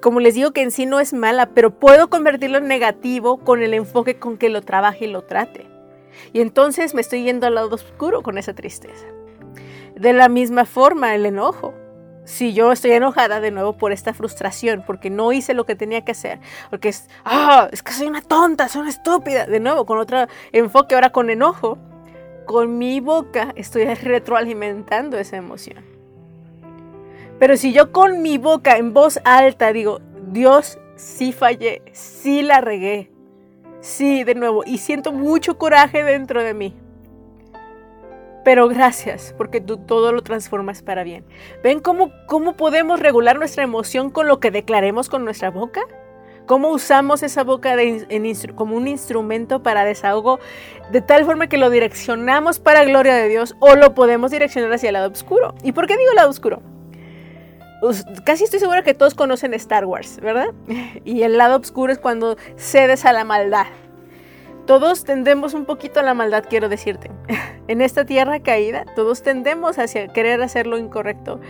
como 0.00 0.20
les 0.20 0.34
digo 0.34 0.52
que 0.52 0.62
en 0.62 0.70
sí 0.70 0.86
no 0.86 1.00
es 1.00 1.12
mala, 1.12 1.50
pero 1.50 1.78
puedo 1.78 2.10
convertirlo 2.10 2.58
en 2.58 2.68
negativo 2.68 3.38
con 3.38 3.62
el 3.62 3.74
enfoque 3.74 4.18
con 4.18 4.36
que 4.36 4.48
lo 4.48 4.62
trabaje 4.62 5.06
y 5.06 5.08
lo 5.08 5.22
trate. 5.22 5.66
Y 6.32 6.40
entonces 6.40 6.94
me 6.94 7.00
estoy 7.00 7.24
yendo 7.24 7.46
al 7.46 7.54
lado 7.54 7.70
oscuro 7.70 8.22
con 8.22 8.38
esa 8.38 8.54
tristeza. 8.54 9.06
De 9.94 10.12
la 10.12 10.28
misma 10.28 10.64
forma, 10.64 11.14
el 11.14 11.26
enojo. 11.26 11.74
Si 12.24 12.52
yo 12.52 12.70
estoy 12.70 12.92
enojada 12.92 13.40
de 13.40 13.50
nuevo 13.50 13.76
por 13.76 13.90
esta 13.90 14.14
frustración, 14.14 14.84
porque 14.86 15.10
no 15.10 15.32
hice 15.32 15.54
lo 15.54 15.66
que 15.66 15.74
tenía 15.74 16.04
que 16.04 16.12
hacer, 16.12 16.38
porque 16.70 16.88
es, 16.88 17.08
ah, 17.24 17.68
es 17.72 17.82
que 17.82 17.92
soy 17.92 18.06
una 18.06 18.22
tonta, 18.22 18.68
soy 18.68 18.82
una 18.82 18.90
estúpida, 18.90 19.46
de 19.46 19.58
nuevo, 19.58 19.86
con 19.86 19.98
otro 19.98 20.26
enfoque, 20.52 20.94
ahora 20.94 21.10
con 21.10 21.30
enojo, 21.30 21.78
con 22.44 22.78
mi 22.78 23.00
boca 23.00 23.52
estoy 23.56 23.84
retroalimentando 23.86 25.18
esa 25.18 25.36
emoción. 25.36 25.84
Pero 27.38 27.56
si 27.56 27.72
yo 27.72 27.92
con 27.92 28.22
mi 28.22 28.38
boca 28.38 28.76
en 28.76 28.92
voz 28.92 29.18
alta 29.24 29.72
digo, 29.72 30.00
Dios, 30.30 30.78
sí 30.96 31.32
fallé, 31.32 31.82
sí 31.92 32.42
la 32.42 32.60
regué, 32.60 33.10
sí, 33.80 34.24
de 34.24 34.34
nuevo, 34.34 34.62
y 34.64 34.78
siento 34.78 35.12
mucho 35.12 35.58
coraje 35.58 36.04
dentro 36.04 36.42
de 36.42 36.54
mí. 36.54 36.74
Pero 38.44 38.68
gracias, 38.68 39.34
porque 39.36 39.60
tú 39.60 39.76
todo 39.76 40.12
lo 40.12 40.22
transformas 40.22 40.82
para 40.82 41.04
bien. 41.04 41.24
¿Ven 41.62 41.80
cómo, 41.80 42.12
cómo 42.26 42.56
podemos 42.56 43.00
regular 43.00 43.38
nuestra 43.38 43.62
emoción 43.62 44.10
con 44.10 44.26
lo 44.26 44.40
que 44.40 44.50
declaremos 44.50 45.08
con 45.08 45.24
nuestra 45.24 45.50
boca? 45.50 45.82
¿Cómo 46.52 46.68
usamos 46.68 47.22
esa 47.22 47.44
boca 47.44 47.74
como 48.54 48.76
un 48.76 48.86
instrumento 48.86 49.62
para 49.62 49.86
desahogo 49.86 50.38
de 50.90 51.00
tal 51.00 51.24
forma 51.24 51.46
que 51.46 51.56
lo 51.56 51.70
direccionamos 51.70 52.60
para 52.60 52.84
gloria 52.84 53.14
de 53.14 53.26
Dios 53.30 53.56
o 53.58 53.74
lo 53.74 53.94
podemos 53.94 54.30
direccionar 54.32 54.70
hacia 54.70 54.90
el 54.90 54.92
lado 54.92 55.10
oscuro? 55.10 55.54
¿Y 55.62 55.72
por 55.72 55.86
qué 55.86 55.96
digo 55.96 56.12
lado 56.12 56.28
oscuro? 56.28 56.60
Casi 58.26 58.44
estoy 58.44 58.60
segura 58.60 58.82
que 58.82 58.92
todos 58.92 59.14
conocen 59.14 59.54
Star 59.54 59.86
Wars, 59.86 60.20
¿verdad? 60.20 60.48
Y 61.06 61.22
el 61.22 61.38
lado 61.38 61.58
oscuro 61.58 61.90
es 61.90 61.98
cuando 61.98 62.36
cedes 62.58 63.06
a 63.06 63.14
la 63.14 63.24
maldad. 63.24 63.68
Todos 64.66 65.04
tendemos 65.04 65.54
un 65.54 65.64
poquito 65.64 66.00
a 66.00 66.02
la 66.02 66.12
maldad, 66.12 66.44
quiero 66.46 66.68
decirte. 66.68 67.10
En 67.66 67.80
esta 67.80 68.04
tierra 68.04 68.40
caída, 68.40 68.84
todos 68.94 69.22
tendemos 69.22 69.78
hacia 69.78 70.08
querer 70.08 70.42
hacer 70.42 70.66
lo 70.66 70.76
incorrecto. 70.76 71.40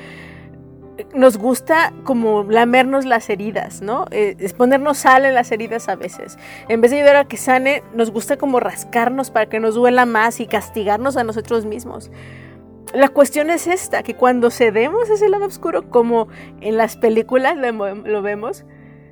Nos 1.15 1.39
gusta 1.39 1.93
como 2.05 2.45
lamernos 2.45 3.07
las 3.07 3.31
heridas, 3.31 3.81
¿no? 3.81 4.05
Eh, 4.11 4.37
es 4.39 4.53
ponernos 4.53 4.99
sal 4.99 5.25
en 5.25 5.35
las 5.35 5.51
heridas 5.51 5.89
a 5.89 5.97
veces. 5.97 6.39
En 6.69 6.81
vez 6.81 6.91
de 6.91 6.99
ayudar 6.99 7.17
a 7.17 7.25
que 7.27 7.37
sane, 7.37 7.83
nos 7.95 8.11
gusta 8.11 8.37
como 8.37 8.61
rascarnos 8.61 9.31
para 9.31 9.49
que 9.49 9.59
nos 9.59 9.75
duela 9.75 10.05
más 10.05 10.41
y 10.41 10.47
castigarnos 10.47 11.17
a 11.17 11.25
nosotros 11.25 11.65
mismos. 11.65 12.11
La 12.93 13.09
cuestión 13.09 13.49
es 13.49 13.67
esta, 13.67 14.03
que 14.03 14.15
cuando 14.15 14.51
cedemos 14.51 15.09
ese 15.09 15.31
lado 15.31 15.47
oscuro, 15.47 15.89
como 15.89 16.29
en 16.61 16.77
las 16.77 16.97
películas 16.97 17.57
lo, 17.57 18.23
vemos, 18.23 18.67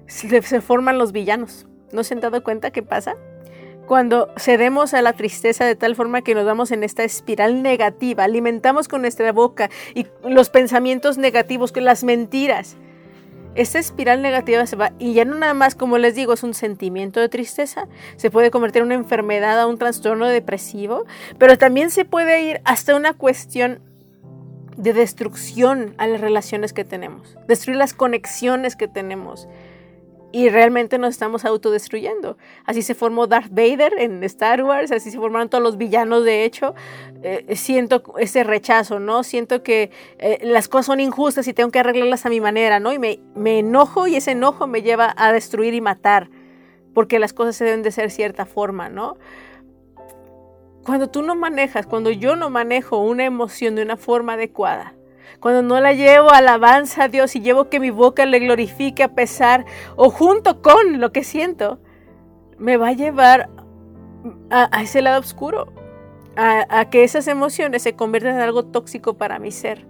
se, 0.07 0.43
se 0.43 0.61
forman 0.61 0.99
los 0.99 1.13
villanos. 1.13 1.67
¿No 1.93 2.05
se 2.05 2.15
han 2.15 2.21
dado 2.21 2.45
cuenta 2.45 2.71
qué 2.73 2.83
pasa? 2.83 3.17
Cuando 3.91 4.29
cedemos 4.37 4.95
a 4.95 5.03
la 5.03 5.15
tristeza 5.15 5.65
de 5.65 5.75
tal 5.75 5.97
forma 5.97 6.23
que 6.23 6.33
nos 6.37 6.45
vamos 6.45 6.71
en 6.71 6.85
esta 6.85 7.03
espiral 7.03 7.61
negativa, 7.61 8.23
alimentamos 8.23 8.87
con 8.87 9.01
nuestra 9.01 9.33
boca 9.33 9.69
y 9.97 10.07
los 10.23 10.49
pensamientos 10.49 11.19
negativos, 11.19 11.73
con 11.73 11.85
las 11.85 12.05
mentiras. 12.05 12.77
Esta 13.57 13.81
espiral 13.81 14.23
negativa 14.23 14.65
se 14.67 14.77
va 14.77 14.93
y 15.01 15.15
ya 15.15 15.25
no 15.25 15.35
nada 15.35 15.55
más, 15.55 15.75
como 15.75 15.99
les 15.99 16.15
digo, 16.15 16.35
es 16.35 16.45
un 16.45 16.55
sentimiento 16.55 17.19
de 17.19 17.29
tristeza, 17.29 17.89
se 18.15 18.31
puede 18.31 18.53
convertir 18.53 18.83
en 18.83 18.87
una 18.87 18.95
enfermedad, 18.95 19.59
a 19.59 19.67
un 19.67 19.77
trastorno 19.77 20.29
depresivo, 20.29 21.05
pero 21.37 21.59
también 21.59 21.91
se 21.91 22.05
puede 22.05 22.43
ir 22.43 22.61
hasta 22.65 22.95
una 22.95 23.15
cuestión 23.15 23.81
de 24.77 24.93
destrucción 24.93 25.97
a 25.99 26.07
las 26.07 26.21
relaciones 26.21 26.73
que 26.73 26.85
tenemos, 26.85 27.37
destruir 27.49 27.77
las 27.77 27.93
conexiones 27.93 28.77
que 28.77 28.87
tenemos, 28.87 29.49
y 30.33 30.49
realmente 30.49 30.99
nos 30.99 31.11
estamos 31.11 31.45
autodestruyendo. 31.45 32.37
Así 32.65 32.83
se 32.83 32.95
formó 32.95 33.27
Darth 33.27 33.51
Vader 33.51 33.95
en 33.99 34.23
Star 34.25 34.63
Wars, 34.63 34.93
así 34.93 35.11
se 35.11 35.19
formaron 35.19 35.49
todos 35.49 35.63
los 35.63 35.77
villanos 35.77 36.25
de 36.25 36.45
hecho. 36.45 36.75
Eh, 37.23 37.57
siento 37.57 38.03
ese 38.19 38.45
rechazo, 38.45 39.01
¿no? 39.01 39.23
Siento 39.23 39.63
que 39.63 39.91
eh, 40.19 40.39
las 40.43 40.69
cosas 40.69 40.87
son 40.87 41.01
injustas 41.01 41.49
y 41.49 41.55
tengo 41.55 41.71
que 41.71 41.81
arreglarlas 41.81 42.27
a 42.27 42.29
mi 42.29 42.41
manera, 42.41 42.81
¿no? 42.81 42.93
Y 42.93 42.99
me, 42.99 43.21
me 43.35 43.59
enojo 43.59 44.07
y 44.07 44.17
ese 44.17 44.33
enojo 44.33 44.67
me 44.67 44.83
lleva 44.83 45.15
a 45.17 45.33
destruir 45.33 45.75
y 45.75 45.81
matar, 45.81 46.31
porque 46.95 47.19
las 47.19 47.33
cosas 47.33 47.57
se 47.57 47.65
deben 47.65 47.83
de 47.83 47.91
ser 47.91 48.11
cierta 48.11 48.47
forma, 48.47 48.89
¿no? 48.89 49.17
Cuando 50.85 51.11
tú 51.11 51.23
no 51.23 51.35
manejas, 51.35 51.87
cuando 51.87 52.11
yo 52.11 52.37
no 52.37 52.51
manejo 52.51 52.99
una 52.99 53.25
emoción 53.25 53.75
de 53.75 53.83
una 53.83 53.97
forma 53.97 54.35
adecuada, 54.35 54.95
cuando 55.41 55.63
no 55.63 55.81
la 55.81 55.95
llevo 55.95 56.31
alabanza 56.31 57.05
a 57.05 57.09
Dios 57.09 57.35
y 57.35 57.41
llevo 57.41 57.69
que 57.69 57.81
mi 57.81 57.91
boca 57.91 58.27
le 58.27 58.39
glorifique 58.39 59.03
a 59.03 59.15
pesar 59.15 59.65
o 59.97 60.11
junto 60.11 60.61
con 60.63 61.01
lo 61.01 61.13
que 61.13 61.25
siento, 61.25 61.81
me 62.59 62.77
va 62.77 62.89
a 62.89 62.93
llevar 62.93 63.49
a, 64.51 64.83
ese 64.83 65.01
lado 65.01 65.21
oscuro, 65.21 65.73
a, 66.37 66.67
a, 66.69 66.91
que 66.91 67.05
esas 67.05 67.27
emociones 67.27 67.83
se 67.83 67.95
conviertan 67.97 68.35
en 68.35 68.43
algo 68.43 68.67
tóxico 68.67 69.15
para 69.15 69.39
mi 69.39 69.51
ser. 69.51 69.87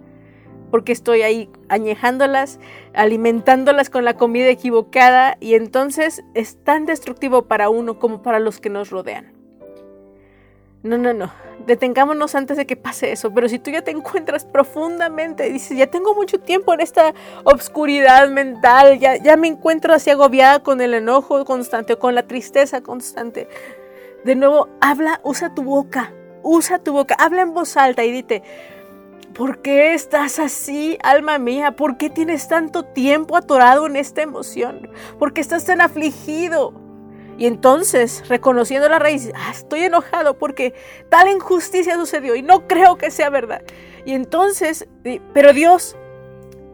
Porque 0.71 0.93
estoy 0.93 1.21
ahí 1.21 1.49
añejándolas, 1.67 2.61
alimentándolas 2.93 3.89
con 3.89 4.05
la 4.05 4.13
comida 4.13 4.47
equivocada 4.47 5.35
y 5.41 5.55
entonces 5.55 6.23
es 6.33 6.63
tan 6.63 6.85
destructivo 6.85 7.43
para 7.43 7.69
uno 7.69 7.99
como 7.99 8.21
para 8.21 8.39
los 8.39 8.61
que 8.61 8.69
nos 8.69 8.89
rodean. 8.89 9.30
No, 10.83 10.97
no, 10.97 11.13
no. 11.13 11.31
Detengámonos 11.67 12.33
antes 12.33 12.57
de 12.57 12.65
que 12.65 12.75
pase 12.75 13.11
eso. 13.11 13.31
Pero 13.31 13.47
si 13.47 13.59
tú 13.59 13.69
ya 13.69 13.83
te 13.83 13.91
encuentras 13.91 14.45
profundamente, 14.45 15.49
dices, 15.49 15.77
ya 15.77 15.87
tengo 15.87 16.15
mucho 16.15 16.39
tiempo 16.39 16.73
en 16.73 16.81
esta 16.81 17.13
obscuridad 17.43 18.29
mental, 18.29 18.97
ya, 18.99 19.17
ya 19.17 19.37
me 19.37 19.47
encuentro 19.47 19.93
así 19.93 20.09
agobiada 20.09 20.63
con 20.63 20.81
el 20.81 20.95
enojo 20.95 21.45
constante 21.45 21.93
o 21.93 21.99
con 21.99 22.15
la 22.15 22.23
tristeza 22.23 22.81
constante. 22.81 23.47
De 24.23 24.35
nuevo, 24.35 24.69
habla, 24.81 25.21
usa 25.23 25.53
tu 25.53 25.63
boca, 25.63 26.13
usa 26.41 26.79
tu 26.79 26.93
boca, 26.93 27.15
habla 27.19 27.43
en 27.43 27.53
voz 27.53 27.77
alta 27.77 28.03
y 28.03 28.11
dite, 28.11 28.41
¿por 29.35 29.61
qué 29.61 29.93
estás 29.93 30.39
así, 30.39 30.97
alma 31.03 31.37
mía? 31.37 31.75
¿Por 31.75 31.97
qué 31.97 32.09
tienes 32.09 32.47
tanto 32.47 32.83
tiempo 32.83 33.37
atorado 33.37 33.85
en 33.85 33.95
esta 33.95 34.23
emoción? 34.23 34.89
¿Por 35.19 35.33
qué 35.33 35.41
estás 35.41 35.65
tan 35.65 35.79
afligido? 35.81 36.80
Y 37.37 37.47
entonces, 37.47 38.23
reconociendo 38.27 38.87
la 38.89 38.99
raíz, 38.99 39.31
ah, 39.35 39.51
estoy 39.51 39.81
enojado 39.81 40.37
porque 40.37 40.73
tal 41.09 41.29
injusticia 41.29 41.95
sucedió 41.95 42.35
y 42.35 42.41
no 42.41 42.67
creo 42.67 42.97
que 42.97 43.11
sea 43.11 43.29
verdad. 43.29 43.61
Y 44.05 44.13
entonces, 44.13 44.87
pero 45.33 45.53
Dios, 45.53 45.95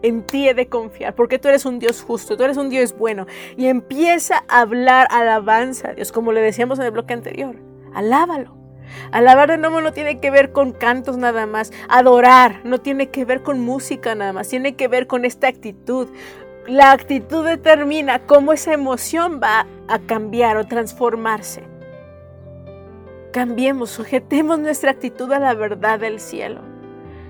en 0.01 0.23
ti 0.23 0.47
he 0.47 0.53
de 0.53 0.67
confiar, 0.67 1.15
porque 1.15 1.39
tú 1.39 1.47
eres 1.47 1.65
un 1.65 1.79
Dios 1.79 2.01
justo, 2.01 2.37
tú 2.37 2.43
eres 2.43 2.57
un 2.57 2.69
Dios 2.69 2.97
bueno. 2.97 3.25
Y 3.55 3.67
empieza 3.67 4.43
a 4.47 4.61
hablar 4.61 5.07
alabanza 5.09 5.89
a 5.89 5.93
Dios, 5.93 6.11
como 6.11 6.31
le 6.31 6.41
decíamos 6.41 6.79
en 6.79 6.85
el 6.85 6.91
bloque 6.91 7.13
anterior. 7.13 7.55
Alábalo. 7.93 8.55
Alabar 9.11 9.49
de 9.49 9.57
nuevo 9.57 9.81
no 9.81 9.91
tiene 9.91 10.19
que 10.19 10.31
ver 10.31 10.51
con 10.51 10.71
cantos 10.71 11.17
nada 11.17 11.45
más. 11.45 11.71
Adorar 11.89 12.61
no 12.63 12.79
tiene 12.79 13.09
que 13.09 13.25
ver 13.25 13.43
con 13.43 13.59
música 13.59 14.15
nada 14.15 14.33
más. 14.33 14.47
Tiene 14.47 14.75
que 14.75 14.87
ver 14.87 15.07
con 15.07 15.25
esta 15.25 15.47
actitud 15.47 16.07
la 16.67 16.91
actitud 16.91 17.45
determina 17.45 18.19
cómo 18.25 18.51
esa 18.51 18.73
emoción 18.73 19.39
va 19.41 19.65
a 19.87 19.99
cambiar 19.99 20.57
o 20.57 20.65
transformarse. 20.65 21.63
Cambiemos, 23.31 23.89
sujetemos 23.89 24.59
nuestra 24.59 24.91
actitud 24.91 25.31
a 25.31 25.39
la 25.39 25.53
verdad 25.53 25.99
del 25.99 26.19
cielo. 26.19 26.61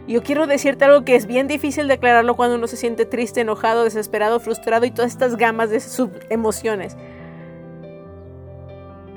Yo 0.07 0.23
quiero 0.23 0.47
decirte 0.47 0.85
algo 0.85 1.05
que 1.05 1.15
es 1.15 1.27
bien 1.27 1.47
difícil 1.47 1.87
declararlo 1.87 2.35
cuando 2.35 2.55
uno 2.55 2.65
se 2.65 2.77
siente 2.77 3.05
triste, 3.05 3.41
enojado, 3.41 3.83
desesperado, 3.83 4.39
frustrado 4.39 4.85
y 4.85 4.91
todas 4.91 5.11
estas 5.11 5.35
gamas 5.35 5.69
de 5.69 5.83
emociones. 6.29 6.97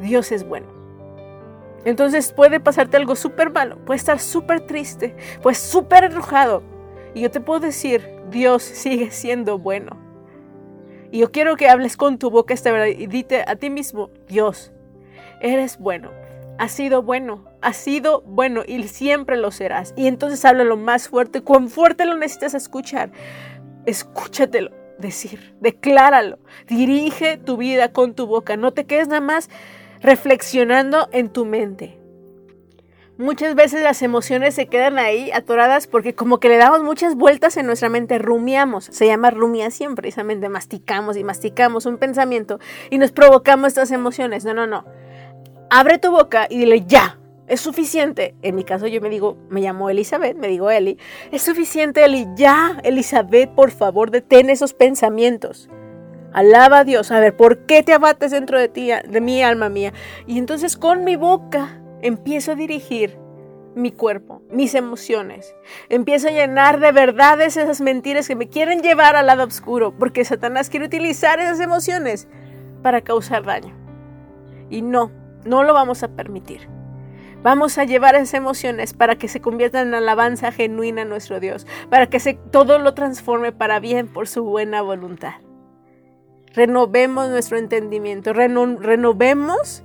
Dios 0.03 0.33
es 0.33 0.47
bueno. 0.47 0.67
Entonces 1.85 2.33
puede 2.33 2.61
pasarte 2.61 2.99
algo 2.99 3.17
súper 3.17 3.51
malo, 3.51 3.79
puede 3.87 3.97
estar 3.97 4.19
súper 4.19 4.61
triste, 4.67 5.17
pues 5.43 5.57
súper 5.57 6.05
enojado. 6.05 6.63
Y 7.15 7.23
yo 7.23 7.31
te 7.31 7.41
puedo 7.41 7.61
decir, 7.61 8.07
Dios 8.31 8.63
sigue 8.63 9.11
siendo 9.11 9.59
bueno. 9.59 10.00
Y 11.11 11.19
yo 11.19 11.33
quiero 11.33 11.57
que 11.57 11.69
hables 11.69 11.97
con 11.97 12.19
tu 12.19 12.31
boca 12.31 12.55
esta 12.55 12.73
verdad 12.73 12.87
y 12.87 13.07
dite 13.07 13.45
a 13.47 13.57
ti 13.57 13.71
mismo, 13.71 14.11
Dios, 14.29 14.73
eres 15.41 15.79
bueno, 15.79 16.11
has 16.59 16.73
sido 16.73 17.03
bueno, 17.03 17.45
has 17.63 17.77
sido 17.77 18.23
bueno 18.23 18.63
y 18.67 18.83
siempre 18.89 19.37
lo 19.37 19.51
serás. 19.51 19.93
Y 19.97 20.07
entonces 20.07 20.45
háblalo 20.45 20.77
más 20.77 21.09
fuerte, 21.09 21.43
cuán 21.43 21.69
fuerte 21.69 22.05
lo 22.05 22.17
necesitas 22.17 22.55
escuchar. 22.55 23.11
Escúchatelo 23.87 24.71
decir, 25.01 25.55
decláralo, 25.61 26.39
dirige 26.69 27.37
tu 27.39 27.57
vida 27.57 27.93
con 27.93 28.15
tu 28.15 28.27
boca, 28.27 28.57
no 28.57 28.73
te 28.73 28.85
quedes 28.85 29.09
nada 29.09 29.21
más 29.21 29.49
reflexionando 30.01 31.09
en 31.13 31.31
tu 31.31 31.45
mente. 31.45 32.00
Muchas 33.21 33.55
veces 33.55 33.83
las 33.83 34.01
emociones 34.01 34.55
se 34.55 34.67
quedan 34.67 34.99
ahí 34.99 35.31
atoradas 35.31 35.87
porque 35.87 36.15
como 36.15 36.41
que 36.41 36.49
le 36.49 36.57
damos 36.57 36.83
muchas 36.83 37.17
vueltas 37.17 37.59
en 37.59 37.67
nuestra 37.67 37.91
mente, 37.91 38.19
rumiamos, 38.19 38.87
se 38.87 39.07
llama 39.07 39.31
rumiación 39.31 39.95
precisamente, 39.95 40.49
masticamos 40.49 41.19
y 41.19 41.23
masticamos 41.23 41.85
un 41.85 41.99
pensamiento 41.99 42.61
y 42.89 42.97
nos 42.97 43.13
provocamos 43.13 43.69
estas 43.69 43.91
emociones. 43.91 44.47
No, 44.47 44.55
no, 44.55 44.67
no. 44.67 44.87
Abre 45.69 45.99
tu 45.99 46.11
boca 46.11 46.47
y 46.49 46.61
dile 46.61 46.87
ya, 46.87 47.19
es 47.47 47.61
suficiente. 47.61 48.37
En 48.41 48.55
mi 48.55 48.65
caso 48.65 48.87
yo 48.87 49.03
me 49.03 49.11
digo, 49.11 49.37
me 49.51 49.61
llamo 49.61 49.91
Elizabeth, 49.91 50.39
me 50.39 50.49
digo 50.49 50.71
Eli, 50.71 50.97
es 51.31 51.43
suficiente 51.43 52.03
Eli, 52.03 52.27
ya, 52.37 52.81
Elizabeth, 52.85 53.51
por 53.51 53.71
favor, 53.71 54.11
detén 54.11 54.49
esos 54.49 54.73
pensamientos. 54.73 55.69
Alaba 56.33 56.79
a 56.79 56.85
Dios, 56.85 57.11
a 57.11 57.21
ver, 57.21 57.37
¿por 57.37 57.67
qué 57.67 57.83
te 57.83 57.93
abates 57.93 58.31
dentro 58.31 58.59
de 58.59 58.69
ti, 58.69 58.89
de 59.07 59.21
mi 59.21 59.43
alma 59.43 59.69
mía? 59.69 59.93
Y 60.27 60.39
entonces 60.39 60.79
con 60.79 61.05
mi 61.05 61.17
boca 61.17 61.80
empiezo 62.03 62.53
a 62.53 62.55
dirigir 62.55 63.19
mi 63.75 63.93
cuerpo, 63.93 64.43
mis 64.51 64.75
emociones. 64.75 65.55
Empiezo 65.89 66.29
a 66.29 66.33
llenar 66.33 66.81
de 66.81 66.93
verdades 66.93 67.57
esas 67.57 67.81
mentiras 67.81 68.27
que 68.27 68.37
me 68.37 68.49
quieren 68.49 68.83
llevar 68.83 69.17
al 69.17 69.27
lado 69.27 69.45
oscuro, 69.45 69.95
porque 69.97 70.25
Satanás 70.25 70.71
quiere 70.71 70.87
utilizar 70.87 71.41
esas 71.41 71.61
emociones 71.61 72.29
para 72.83 73.03
causar 73.03 73.45
daño. 73.45 73.75
Y 74.69 74.83
no, 74.83 75.13
no 75.45 75.63
lo 75.63 75.75
vamos 75.75 76.03
a 76.03 76.09
permitir. 76.09 76.69
Vamos 77.43 77.79
a 77.79 77.85
llevar 77.85 78.17
esas 78.17 78.35
emociones 78.35 78.93
para 78.93 79.17
que 79.17 79.29
se 79.29 79.41
conviertan 79.41 79.89
en 79.89 79.95
alabanza 79.95 80.53
genuina 80.53 81.03
a 81.03 81.07
nuestro 81.07 81.41
Dios, 81.41 81.67
para 81.89 82.09
que 82.09 82.21
se, 82.21 82.35
todo 82.35 82.79
lo 82.79 82.93
transforme 82.93 83.53
para 83.53 83.81
bien 83.81 84.09
por 84.09 84.29
su 84.29 84.45
buena 84.45 84.83
voluntad. 84.83 85.35
Renovemos 86.53 87.31
nuestro 87.31 87.57
entendimiento, 87.57 88.33
reno, 88.33 88.77
renovemos 88.79 89.85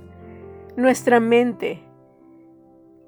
nuestra 0.76 1.20
mente, 1.20 1.85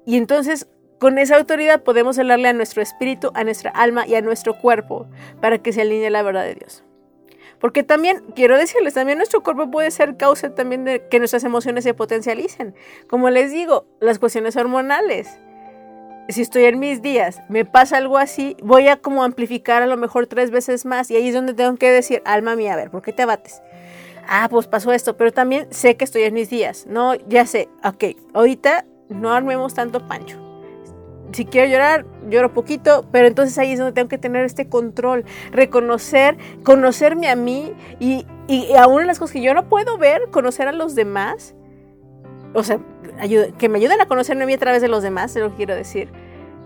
y 0.09 0.17
entonces 0.17 0.67
con 0.97 1.19
esa 1.19 1.37
autoridad 1.37 1.83
podemos 1.83 2.17
hablarle 2.17 2.47
a 2.47 2.53
nuestro 2.53 2.81
espíritu, 2.81 3.29
a 3.35 3.43
nuestra 3.43 3.69
alma 3.69 4.07
y 4.07 4.15
a 4.15 4.21
nuestro 4.21 4.57
cuerpo 4.57 5.05
para 5.39 5.59
que 5.59 5.71
se 5.71 5.81
alinee 5.81 6.09
la 6.09 6.23
verdad 6.23 6.45
de 6.45 6.55
Dios. 6.55 6.83
Porque 7.59 7.83
también, 7.83 8.23
quiero 8.35 8.57
decirles, 8.57 8.95
también 8.95 9.19
nuestro 9.19 9.43
cuerpo 9.43 9.69
puede 9.69 9.91
ser 9.91 10.17
causa 10.17 10.55
también 10.55 10.83
de 10.83 11.07
que 11.09 11.19
nuestras 11.19 11.43
emociones 11.43 11.83
se 11.83 11.93
potencialicen. 11.93 12.73
Como 13.07 13.29
les 13.29 13.51
digo, 13.51 13.85
las 13.99 14.17
cuestiones 14.17 14.55
hormonales. 14.55 15.29
Si 16.29 16.41
estoy 16.41 16.63
en 16.63 16.79
mis 16.79 17.03
días, 17.03 17.43
me 17.47 17.63
pasa 17.63 17.97
algo 17.97 18.17
así, 18.17 18.57
voy 18.63 18.87
a 18.87 18.97
como 18.97 19.23
amplificar 19.23 19.83
a 19.83 19.85
lo 19.85 19.95
mejor 19.95 20.25
tres 20.25 20.49
veces 20.49 20.87
más 20.87 21.11
y 21.11 21.17
ahí 21.17 21.27
es 21.27 21.35
donde 21.35 21.53
tengo 21.53 21.77
que 21.77 21.91
decir, 21.91 22.23
alma 22.25 22.55
mía, 22.55 22.73
a 22.73 22.77
ver, 22.77 22.89
¿por 22.89 23.03
qué 23.03 23.13
te 23.13 23.21
abates? 23.21 23.61
Ah, 24.27 24.47
pues 24.49 24.65
pasó 24.65 24.91
esto, 24.91 25.17
pero 25.17 25.31
también 25.31 25.67
sé 25.69 25.97
que 25.97 26.05
estoy 26.05 26.23
en 26.23 26.33
mis 26.33 26.49
días. 26.49 26.87
No, 26.87 27.13
ya 27.13 27.45
sé, 27.45 27.69
ok, 27.83 28.15
ahorita 28.33 28.85
no 29.09 29.33
armemos 29.33 29.73
tanto 29.73 30.07
pancho. 30.07 30.37
Si 31.31 31.45
quiero 31.45 31.69
llorar, 31.69 32.05
lloro 32.29 32.53
poquito, 32.53 33.05
pero 33.11 33.27
entonces 33.27 33.57
ahí 33.59 33.73
es 33.73 33.79
donde 33.79 33.93
tengo 33.93 34.09
que 34.09 34.17
tener 34.17 34.45
este 34.45 34.67
control, 34.67 35.25
reconocer, 35.51 36.37
conocerme 36.63 37.29
a 37.29 37.35
mí 37.35 37.73
y, 37.99 38.25
y 38.47 38.73
aún 38.75 39.05
las 39.05 39.19
cosas 39.19 39.33
que 39.33 39.41
yo 39.41 39.53
no 39.53 39.69
puedo 39.69 39.97
ver, 39.97 40.29
conocer 40.31 40.67
a 40.67 40.71
los 40.71 40.95
demás. 40.95 41.53
O 42.55 42.63
sea, 42.63 42.79
que 43.59 43.69
me 43.69 43.77
ayuden 43.77 44.01
a 44.01 44.07
conocerme 44.07 44.43
a 44.43 44.47
mí 44.47 44.53
a 44.53 44.57
través 44.57 44.81
de 44.81 44.87
los 44.87 45.03
demás, 45.03 45.35
es 45.35 45.43
lo 45.43 45.51
que 45.51 45.57
quiero 45.57 45.75
decir. 45.75 46.09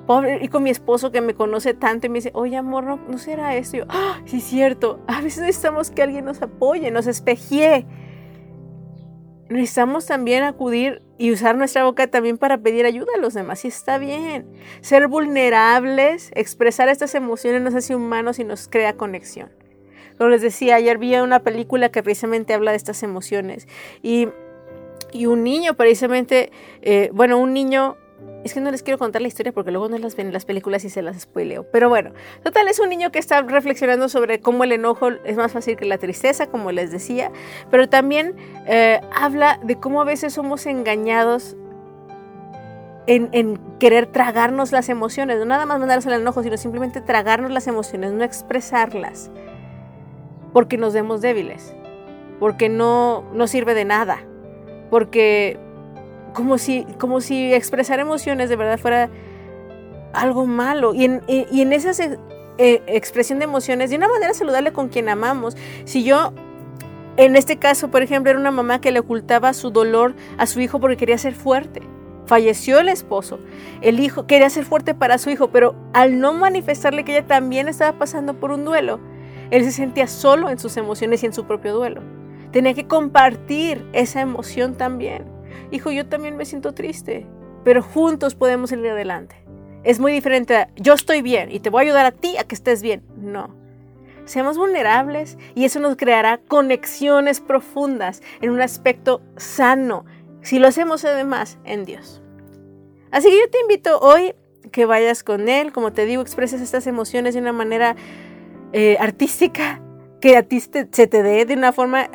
Pobre, 0.07 0.39
y 0.41 0.47
con 0.47 0.63
mi 0.63 0.69
esposo 0.69 1.11
que 1.11 1.21
me 1.21 1.33
conoce 1.33 1.73
tanto 1.73 2.07
y 2.07 2.09
me 2.09 2.15
dice, 2.15 2.31
oye 2.33 2.55
amor, 2.55 2.85
no, 2.85 2.99
no 3.07 3.17
será 3.17 3.55
esto. 3.55 3.77
Y 3.77 3.79
yo, 3.79 3.85
ah, 3.89 4.19
sí 4.25 4.39
cierto. 4.39 4.99
A 5.07 5.21
veces 5.21 5.43
necesitamos 5.43 5.91
que 5.91 6.03
alguien 6.03 6.23
nos 6.23 6.41
apoye, 6.41 6.89
nos 6.91 7.07
espejee 7.07 7.85
necesitamos 9.53 10.05
también 10.05 10.43
acudir 10.43 11.01
y 11.17 11.31
usar 11.31 11.55
nuestra 11.55 11.83
boca 11.83 12.07
también 12.07 12.37
para 12.37 12.57
pedir 12.57 12.85
ayuda 12.85 13.07
a 13.15 13.19
los 13.19 13.33
demás. 13.33 13.63
Y 13.65 13.69
está 13.69 13.97
bien. 13.97 14.45
Ser 14.81 15.07
vulnerables, 15.07 16.31
expresar 16.35 16.89
estas 16.89 17.15
emociones 17.15 17.61
nos 17.61 17.75
hace 17.75 17.95
humanos 17.95 18.39
y 18.39 18.43
nos 18.43 18.67
crea 18.67 18.93
conexión. 18.93 19.49
Como 20.17 20.29
les 20.29 20.41
decía, 20.41 20.75
ayer 20.75 20.97
vi 20.97 21.15
una 21.15 21.39
película 21.39 21.89
que 21.89 22.03
precisamente 22.03 22.53
habla 22.53 22.71
de 22.71 22.77
estas 22.77 23.03
emociones. 23.03 23.67
Y, 24.01 24.29
y 25.11 25.25
un 25.25 25.43
niño, 25.43 25.75
precisamente, 25.75 26.51
eh, 26.81 27.09
bueno, 27.13 27.37
un 27.37 27.53
niño 27.53 27.97
es 28.43 28.53
que 28.53 28.59
no 28.59 28.71
les 28.71 28.83
quiero 28.83 28.97
contar 28.97 29.21
la 29.21 29.27
historia 29.27 29.51
porque 29.51 29.71
luego 29.71 29.87
no 29.89 29.97
las 29.97 30.15
ven 30.15 30.27
en 30.27 30.33
las 30.33 30.45
películas 30.45 30.83
y 30.85 30.89
se 30.89 31.01
las 31.01 31.21
spoileo. 31.21 31.63
Pero 31.71 31.89
bueno, 31.89 32.11
total, 32.43 32.67
es 32.67 32.79
un 32.79 32.89
niño 32.89 33.11
que 33.11 33.19
está 33.19 33.41
reflexionando 33.41 34.09
sobre 34.09 34.39
cómo 34.39 34.63
el 34.63 34.73
enojo 34.73 35.09
es 35.23 35.37
más 35.37 35.51
fácil 35.51 35.77
que 35.77 35.85
la 35.85 35.97
tristeza, 35.97 36.47
como 36.47 36.71
les 36.71 36.91
decía. 36.91 37.31
Pero 37.71 37.87
también 37.87 38.35
eh, 38.67 38.99
habla 39.13 39.59
de 39.63 39.77
cómo 39.77 40.01
a 40.01 40.05
veces 40.05 40.33
somos 40.33 40.65
engañados 40.65 41.55
en, 43.07 43.59
querer 43.79 44.07
tragarnos 44.07 44.71
las 44.71 44.89
emociones. 44.89 45.39
No 45.39 45.45
nada 45.45 45.65
más 45.65 45.79
mandarse 45.79 46.09
el 46.09 46.21
enojo, 46.21 46.43
sino 46.43 46.57
simplemente 46.57 47.01
tragarnos 47.01 47.51
las 47.51 47.67
emociones, 47.67 48.11
no 48.11 48.23
expresarlas. 48.23 49.31
Porque 50.51 50.77
nos 50.77 50.93
vemos 50.93 51.21
débiles. 51.21 51.75
Porque 52.39 52.67
no, 52.69 53.23
no 53.33 53.47
sirve 53.47 53.73
de 53.73 53.85
nada. 53.85 54.19
Porque 54.89 55.59
como 56.33 56.57
si, 56.57 56.85
como 56.99 57.21
si 57.21 57.53
expresar 57.53 57.99
emociones 57.99 58.49
de 58.49 58.55
verdad 58.55 58.79
fuera 58.79 59.09
algo 60.13 60.45
malo. 60.45 60.93
Y 60.93 61.05
en, 61.05 61.21
y 61.27 61.61
en 61.61 61.73
esa 61.73 61.91
eh, 62.57 62.81
expresión 62.87 63.39
de 63.39 63.45
emociones, 63.45 63.89
de 63.89 63.95
una 63.95 64.07
manera 64.07 64.33
saludable 64.33 64.73
con 64.73 64.89
quien 64.89 65.09
amamos, 65.09 65.55
si 65.85 66.03
yo, 66.03 66.33
en 67.17 67.35
este 67.35 67.57
caso, 67.57 67.89
por 67.89 68.01
ejemplo, 68.01 68.31
era 68.31 68.39
una 68.39 68.51
mamá 68.51 68.81
que 68.81 68.91
le 68.91 68.99
ocultaba 68.99 69.53
su 69.53 69.71
dolor 69.71 70.15
a 70.37 70.45
su 70.45 70.59
hijo 70.59 70.79
porque 70.79 70.97
quería 70.97 71.17
ser 71.17 71.35
fuerte. 71.35 71.81
Falleció 72.25 72.79
el 72.79 72.89
esposo. 72.89 73.39
El 73.81 73.99
hijo 73.99 74.27
quería 74.27 74.49
ser 74.49 74.65
fuerte 74.65 74.93
para 74.93 75.17
su 75.17 75.29
hijo, 75.29 75.49
pero 75.49 75.75
al 75.93 76.19
no 76.19 76.33
manifestarle 76.33 77.03
que 77.03 77.17
ella 77.17 77.27
también 77.27 77.67
estaba 77.67 77.97
pasando 77.97 78.33
por 78.35 78.51
un 78.51 78.65
duelo, 78.65 78.99
él 79.51 79.63
se 79.65 79.71
sentía 79.71 80.07
solo 80.07 80.49
en 80.49 80.57
sus 80.57 80.77
emociones 80.77 81.21
y 81.23 81.25
en 81.25 81.33
su 81.33 81.45
propio 81.45 81.73
duelo. 81.73 82.01
Tenía 82.51 82.73
que 82.73 82.87
compartir 82.87 83.85
esa 83.93 84.21
emoción 84.21 84.75
también 84.75 85.32
hijo, 85.71 85.91
yo 85.91 86.07
también 86.07 86.37
me 86.37 86.45
siento 86.45 86.73
triste, 86.73 87.25
pero 87.63 87.81
juntos 87.81 88.35
podemos 88.35 88.69
salir 88.69 88.89
adelante. 88.89 89.35
Es 89.83 89.99
muy 89.99 90.11
diferente 90.11 90.55
a, 90.55 90.69
yo 90.75 90.93
estoy 90.93 91.21
bien 91.21 91.51
y 91.51 91.59
te 91.59 91.69
voy 91.69 91.81
a 91.81 91.85
ayudar 91.87 92.05
a 92.05 92.11
ti 92.11 92.37
a 92.37 92.43
que 92.43 92.55
estés 92.55 92.81
bien. 92.81 93.03
No. 93.17 93.55
Seamos 94.25 94.57
vulnerables 94.57 95.37
y 95.55 95.65
eso 95.65 95.79
nos 95.79 95.97
creará 95.97 96.37
conexiones 96.37 97.41
profundas 97.41 98.21
en 98.41 98.51
un 98.51 98.61
aspecto 98.61 99.21
sano, 99.35 100.05
si 100.41 100.59
lo 100.59 100.67
hacemos 100.67 101.03
además 101.03 101.57
en 101.65 101.83
Dios. 101.83 102.21
Así 103.11 103.29
que 103.29 103.37
yo 103.37 103.49
te 103.49 103.59
invito 103.59 103.99
hoy 103.99 104.33
que 104.71 104.85
vayas 104.85 105.23
con 105.23 105.49
Él, 105.49 105.73
como 105.73 105.91
te 105.91 106.05
digo, 106.05 106.21
expreses 106.21 106.61
estas 106.61 106.87
emociones 106.87 107.33
de 107.33 107.41
una 107.41 107.53
manera 107.53 107.95
eh, 108.71 108.97
artística, 108.99 109.82
que 110.23 110.37
a 110.37 110.43
ti 110.43 110.61
te, 110.61 110.87
se 110.89 111.05
te 111.05 111.21
dé 111.21 111.43
de 111.43 111.53
una 111.53 111.73
forma, 111.73 112.09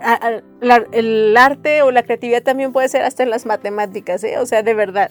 el 0.92 1.36
arte 1.36 1.82
o 1.82 1.90
la 1.90 2.04
creatividad 2.04 2.42
también 2.42 2.72
puede 2.72 2.88
ser 2.88 3.02
hasta 3.02 3.22
en 3.22 3.28
las 3.28 3.44
matemáticas, 3.44 4.24
¿eh? 4.24 4.38
o 4.38 4.46
sea, 4.46 4.62
de 4.62 4.72
verdad, 4.72 5.10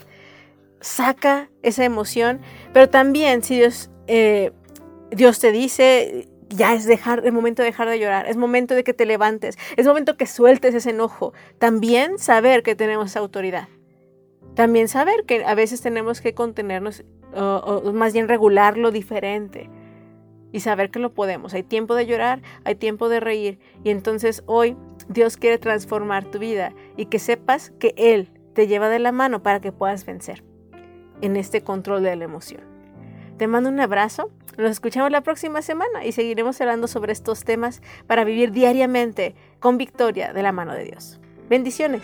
saca 0.80 1.48
esa 1.62 1.84
emoción, 1.84 2.40
pero 2.72 2.88
también 2.90 3.44
si 3.44 3.54
Dios, 3.54 3.88
eh, 4.08 4.50
Dios 5.12 5.38
te 5.38 5.52
dice, 5.52 6.26
ya 6.48 6.74
es 6.74 6.86
dejar, 6.86 7.24
el 7.24 7.30
momento 7.30 7.62
de 7.62 7.66
dejar 7.66 7.88
de 7.88 8.00
llorar, 8.00 8.26
es 8.26 8.36
momento 8.36 8.74
de 8.74 8.82
que 8.82 8.94
te 8.94 9.06
levantes, 9.06 9.56
es 9.76 9.86
momento 9.86 10.16
que 10.16 10.26
sueltes 10.26 10.74
ese 10.74 10.90
enojo, 10.90 11.32
también 11.60 12.18
saber 12.18 12.64
que 12.64 12.74
tenemos 12.74 13.16
autoridad. 13.16 13.68
También 14.56 14.88
saber 14.88 15.24
que 15.24 15.44
a 15.44 15.54
veces 15.54 15.80
tenemos 15.82 16.20
que 16.20 16.34
contenernos 16.34 17.04
o, 17.32 17.80
o 17.84 17.92
más 17.92 18.12
bien 18.12 18.26
regularlo 18.26 18.90
diferente 18.90 19.70
y 20.52 20.60
saber 20.60 20.90
que 20.90 20.98
lo 20.98 21.12
podemos. 21.12 21.54
Hay 21.54 21.62
tiempo 21.62 21.94
de 21.94 22.06
llorar, 22.06 22.42
hay 22.64 22.74
tiempo 22.74 23.08
de 23.08 23.20
reír 23.20 23.58
y 23.84 23.90
entonces 23.90 24.42
hoy 24.46 24.76
Dios 25.08 25.36
quiere 25.36 25.58
transformar 25.58 26.24
tu 26.24 26.38
vida 26.38 26.72
y 26.96 27.06
que 27.06 27.18
sepas 27.18 27.72
que 27.78 27.94
Él 27.96 28.30
te 28.54 28.66
lleva 28.66 28.88
de 28.88 28.98
la 28.98 29.12
mano 29.12 29.42
para 29.42 29.60
que 29.60 29.72
puedas 29.72 30.04
vencer 30.04 30.44
en 31.20 31.36
este 31.36 31.62
control 31.62 32.02
de 32.02 32.16
la 32.16 32.24
emoción. 32.24 32.62
Te 33.36 33.46
mando 33.46 33.68
un 33.68 33.80
abrazo, 33.80 34.30
nos 34.56 34.72
escuchamos 34.72 35.12
la 35.12 35.20
próxima 35.20 35.62
semana 35.62 36.04
y 36.04 36.12
seguiremos 36.12 36.60
hablando 36.60 36.88
sobre 36.88 37.12
estos 37.12 37.44
temas 37.44 37.82
para 38.06 38.24
vivir 38.24 38.50
diariamente 38.50 39.34
con 39.60 39.78
victoria 39.78 40.32
de 40.32 40.42
la 40.42 40.52
mano 40.52 40.74
de 40.74 40.84
Dios. 40.84 41.20
Bendiciones. 41.48 42.02